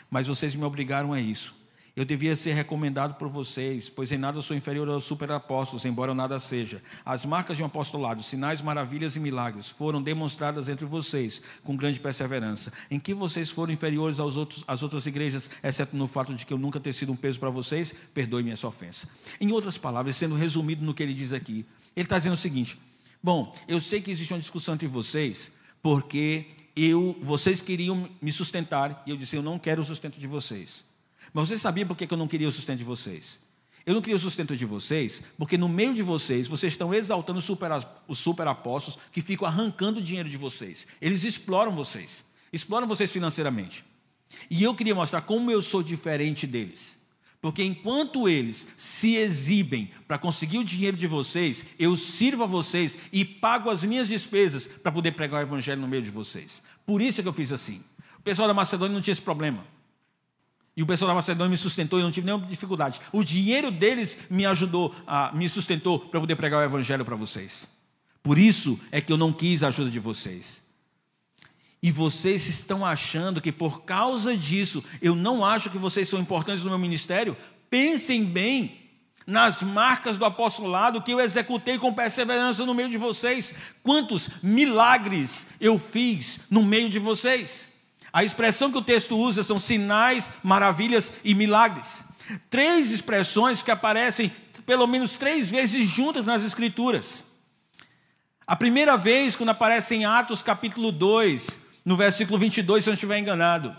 [0.08, 1.60] mas vocês me obrigaram a isso.
[1.94, 6.14] Eu devia ser recomendado por vocês, pois em nada sou inferior aos superapóstolos, embora eu
[6.14, 6.82] nada seja.
[7.04, 12.00] As marcas de um apostolado, sinais, maravilhas e milagres foram demonstradas entre vocês com grande
[12.00, 12.72] perseverança.
[12.90, 16.54] Em que vocês foram inferiores aos outros, às outras igrejas, exceto no fato de que
[16.54, 19.06] eu nunca ter sido um peso para vocês, perdoe-me essa ofensa.
[19.38, 22.78] Em outras palavras, sendo resumido no que ele diz aqui, ele está dizendo o seguinte:
[23.22, 25.50] Bom, eu sei que existe uma discussão entre vocês,
[25.82, 30.26] porque eu, vocês queriam me sustentar, e eu disse: Eu não quero o sustento de
[30.26, 30.90] vocês.
[31.32, 33.38] Mas vocês sabiam por que eu não queria o sustento de vocês?
[33.84, 37.40] Eu não queria o sustento de vocês, porque no meio de vocês, vocês estão exaltando
[37.40, 37.70] super,
[38.06, 40.86] os super apóstolos que ficam arrancando dinheiro de vocês.
[41.00, 43.84] Eles exploram vocês, exploram vocês financeiramente.
[44.48, 46.98] E eu queria mostrar como eu sou diferente deles.
[47.40, 52.96] Porque enquanto eles se exibem para conseguir o dinheiro de vocês, eu sirvo a vocês
[53.12, 56.62] e pago as minhas despesas para poder pregar o evangelho no meio de vocês.
[56.86, 57.82] Por isso que eu fiz assim.
[58.16, 59.66] O pessoal da Macedônia não tinha esse problema.
[60.76, 63.00] E o pessoal da Macedônia me sustentou e não tive nenhuma dificuldade.
[63.12, 67.68] O dinheiro deles me ajudou, a, me sustentou para poder pregar o evangelho para vocês.
[68.22, 70.62] Por isso é que eu não quis a ajuda de vocês.
[71.82, 76.62] E vocês estão achando que por causa disso, eu não acho que vocês são importantes
[76.62, 77.36] no meu ministério?
[77.68, 78.78] Pensem bem
[79.26, 83.52] nas marcas do apostolado que eu executei com perseverança no meio de vocês.
[83.82, 87.71] Quantos milagres eu fiz no meio de vocês?
[88.12, 92.04] A expressão que o texto usa são sinais, maravilhas e milagres.
[92.50, 94.30] Três expressões que aparecem
[94.66, 97.24] pelo menos três vezes juntas nas Escrituras.
[98.46, 102.94] A primeira vez, quando aparece em Atos capítulo 2, no versículo 22, se eu não
[102.94, 103.74] estiver enganado.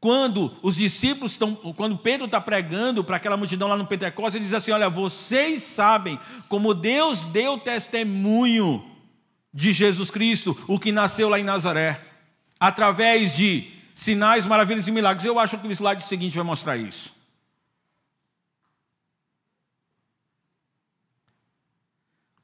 [0.00, 4.44] Quando os discípulos estão, quando Pedro está pregando para aquela multidão lá no Pentecostes, ele
[4.44, 6.18] diz assim: Olha, vocês sabem
[6.48, 8.84] como Deus deu testemunho
[9.54, 12.11] de Jesus Cristo, o que nasceu lá em Nazaré
[12.62, 15.26] através de sinais, maravilhas e milagres.
[15.26, 17.12] Eu acho que o slide seguinte vai mostrar isso.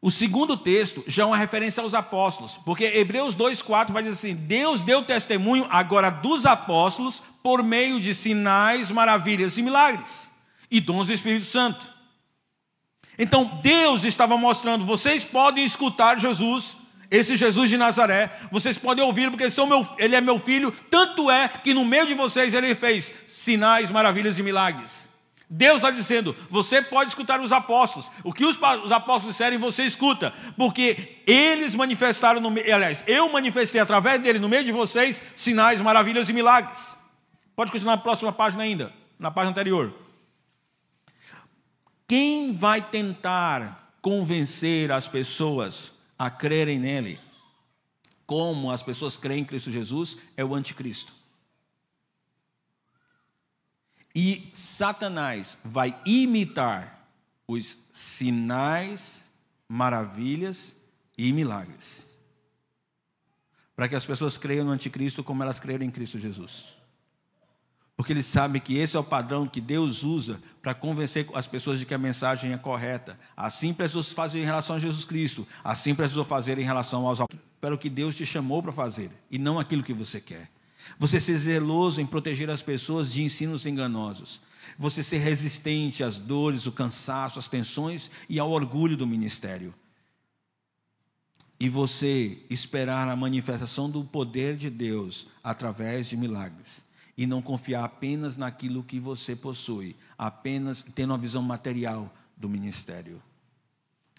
[0.02, 4.34] O segundo texto já é uma referência aos apóstolos, porque Hebreus 2,4 vai dizer assim:
[4.34, 10.28] Deus deu testemunho agora dos apóstolos por meio de sinais, maravilhas e milagres,
[10.68, 11.88] e dons do Espírito Santo.
[13.16, 16.74] Então Deus estava mostrando: vocês podem escutar Jesus,
[17.10, 21.48] esse Jesus de Nazaré, vocês podem ouvir, porque meu, ele é meu filho, tanto é
[21.48, 25.08] que no meio de vocês ele fez sinais, maravilhas e milagres.
[25.48, 29.84] Deus está dizendo: você pode escutar os apóstolos, o que os, os apóstolos disserem, você
[29.84, 35.80] escuta, porque eles manifestaram, no, aliás, eu manifestei através dele, no meio de vocês, sinais,
[35.80, 36.94] maravilhas e milagres.
[37.56, 39.94] Pode continuar na próxima página ainda, na página anterior.
[42.06, 47.20] Quem vai tentar convencer as pessoas a crerem nele,
[48.26, 51.12] como as pessoas creem em Cristo Jesus, é o anticristo.
[54.14, 57.08] E Satanás vai imitar
[57.46, 59.24] os sinais,
[59.68, 60.76] maravilhas
[61.16, 62.06] e milagres.
[63.76, 66.77] Para que as pessoas creiam no anticristo como elas creem em Cristo Jesus.
[67.98, 71.80] Porque eles sabem que esse é o padrão que Deus usa para convencer as pessoas
[71.80, 73.18] de que a mensagem é correta.
[73.36, 75.44] Assim precisou fazer em relação a Jesus Cristo.
[75.64, 77.18] Assim precisou fazer em relação aos
[77.60, 80.48] para o que Deus te chamou para fazer e não aquilo que você quer.
[80.96, 84.40] Você ser zeloso em proteger as pessoas de ensinos enganosos.
[84.78, 89.74] Você ser resistente às dores, o cansaço, às tensões e ao orgulho do ministério.
[91.58, 96.86] E você esperar a manifestação do poder de Deus através de milagres
[97.18, 103.20] e não confiar apenas naquilo que você possui, apenas tendo uma visão material do ministério.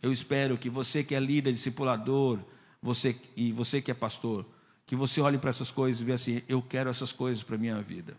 [0.01, 2.39] Eu espero que você que é líder, discipulador,
[2.81, 4.45] você e você que é pastor,
[4.85, 7.57] que você olhe para essas coisas e veja assim: eu quero essas coisas para a
[7.57, 8.17] minha vida.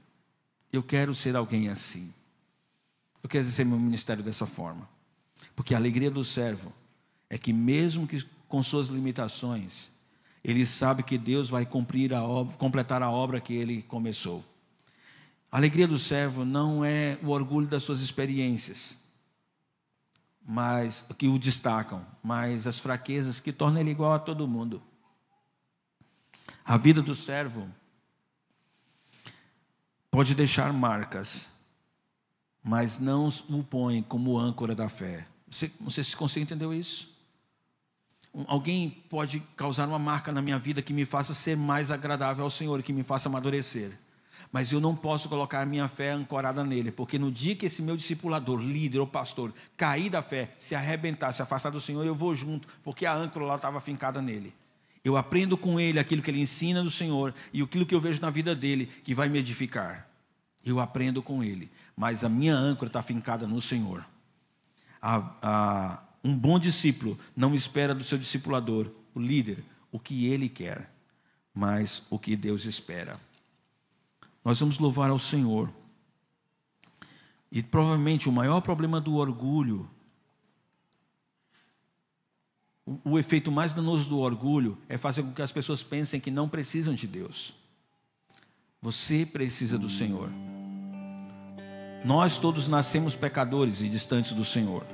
[0.73, 2.15] Eu quero ser alguém assim.
[3.23, 4.89] Eu quero exercer meu ministério dessa forma.
[5.55, 6.73] Porque a alegria do servo
[7.29, 9.91] é que, mesmo que com suas limitações,
[10.43, 14.43] ele sabe que Deus vai cumprir a obra, completar a obra que ele começou.
[15.51, 18.97] A alegria do servo não é o orgulho das suas experiências,
[20.47, 24.81] mas que o destacam, mas as fraquezas que tornam ele igual a todo mundo.
[26.65, 27.69] A vida do servo
[30.09, 31.49] pode deixar marcas,
[32.63, 35.27] mas não o põe como âncora da fé.
[35.49, 35.73] Você,
[36.17, 37.11] você entendeu isso.
[38.47, 42.51] Alguém pode causar uma marca na minha vida que me faça ser mais agradável ao
[42.51, 43.99] Senhor, que me faça amadurecer
[44.53, 47.97] Mas eu não posso colocar minha fé ancorada nele, porque no dia que esse meu
[47.97, 52.35] discipulador, líder ou pastor, cair da fé, se arrebentar, se afastar do Senhor, eu vou
[52.35, 54.55] junto, porque a âncora lá estava fincada nele.
[55.03, 58.21] Eu aprendo com ele aquilo que ele ensina do Senhor e aquilo que eu vejo
[58.21, 60.07] na vida dele que vai me edificar.
[60.65, 64.05] Eu aprendo com ele, mas a minha âncora está fincada no Senhor.
[65.01, 70.49] A, a, um bom discípulo não espera do seu discipulador, o líder, o que ele
[70.49, 70.91] quer,
[71.55, 73.19] mas o que Deus espera.
[74.45, 75.71] Nós vamos louvar ao Senhor.
[77.53, 79.89] E provavelmente o maior problema do orgulho,
[82.87, 86.31] o, o efeito mais danoso do orgulho é fazer com que as pessoas pensem que
[86.31, 87.53] não precisam de Deus.
[88.81, 90.31] Você precisa do Senhor.
[92.05, 94.87] Nós todos nascemos pecadores e distantes do Senhor.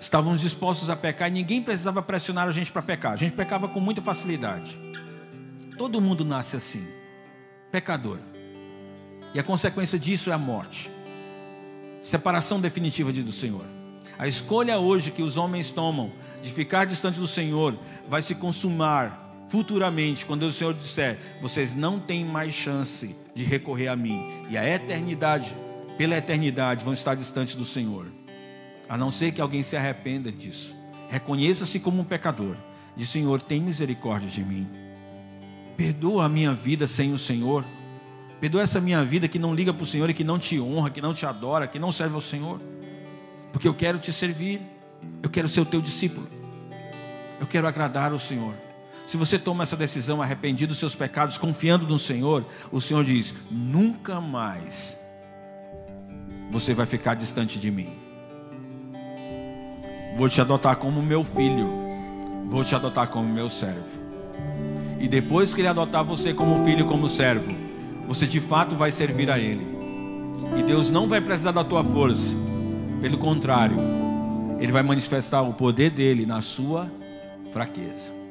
[0.00, 3.12] Estávamos dispostos a pecar e ninguém precisava pressionar a gente para pecar.
[3.12, 4.76] A gente pecava com muita facilidade.
[5.78, 7.01] Todo mundo nasce assim
[7.72, 8.18] pecador.
[9.34, 10.90] E a consequência disso é a morte.
[12.02, 13.64] Separação definitiva do Senhor.
[14.18, 16.12] A escolha hoje que os homens tomam
[16.42, 17.76] de ficar distante do Senhor
[18.08, 23.88] vai se consumar futuramente, quando o Senhor disser: vocês não têm mais chance de recorrer
[23.88, 25.54] a mim, e a eternidade,
[25.96, 28.06] pela eternidade, vão estar distantes do Senhor,
[28.88, 30.74] a não ser que alguém se arrependa disso.
[31.08, 32.56] Reconheça-se como um pecador,
[32.94, 34.81] diz: Senhor, tem misericórdia de mim.
[35.76, 37.64] Perdoa a minha vida sem o Senhor.
[38.40, 40.90] Perdoa essa minha vida que não liga para o Senhor e que não te honra,
[40.90, 42.60] que não te adora, que não serve ao Senhor.
[43.52, 44.60] Porque eu quero te servir.
[45.22, 46.26] Eu quero ser o teu discípulo.
[47.38, 48.54] Eu quero agradar o Senhor.
[49.06, 53.34] Se você toma essa decisão arrependido dos seus pecados, confiando no Senhor, o Senhor diz:
[53.50, 55.00] nunca mais
[56.50, 57.92] você vai ficar distante de mim.
[60.16, 61.68] Vou te adotar como meu filho.
[62.46, 64.01] Vou te adotar como meu servo.
[65.02, 67.52] E depois que ele adotar você como filho, como servo,
[68.06, 69.66] você de fato vai servir a ele.
[70.56, 72.36] E Deus não vai precisar da tua força.
[73.00, 73.76] Pelo contrário,
[74.60, 76.88] ele vai manifestar o poder dele na sua
[77.50, 78.21] fraqueza.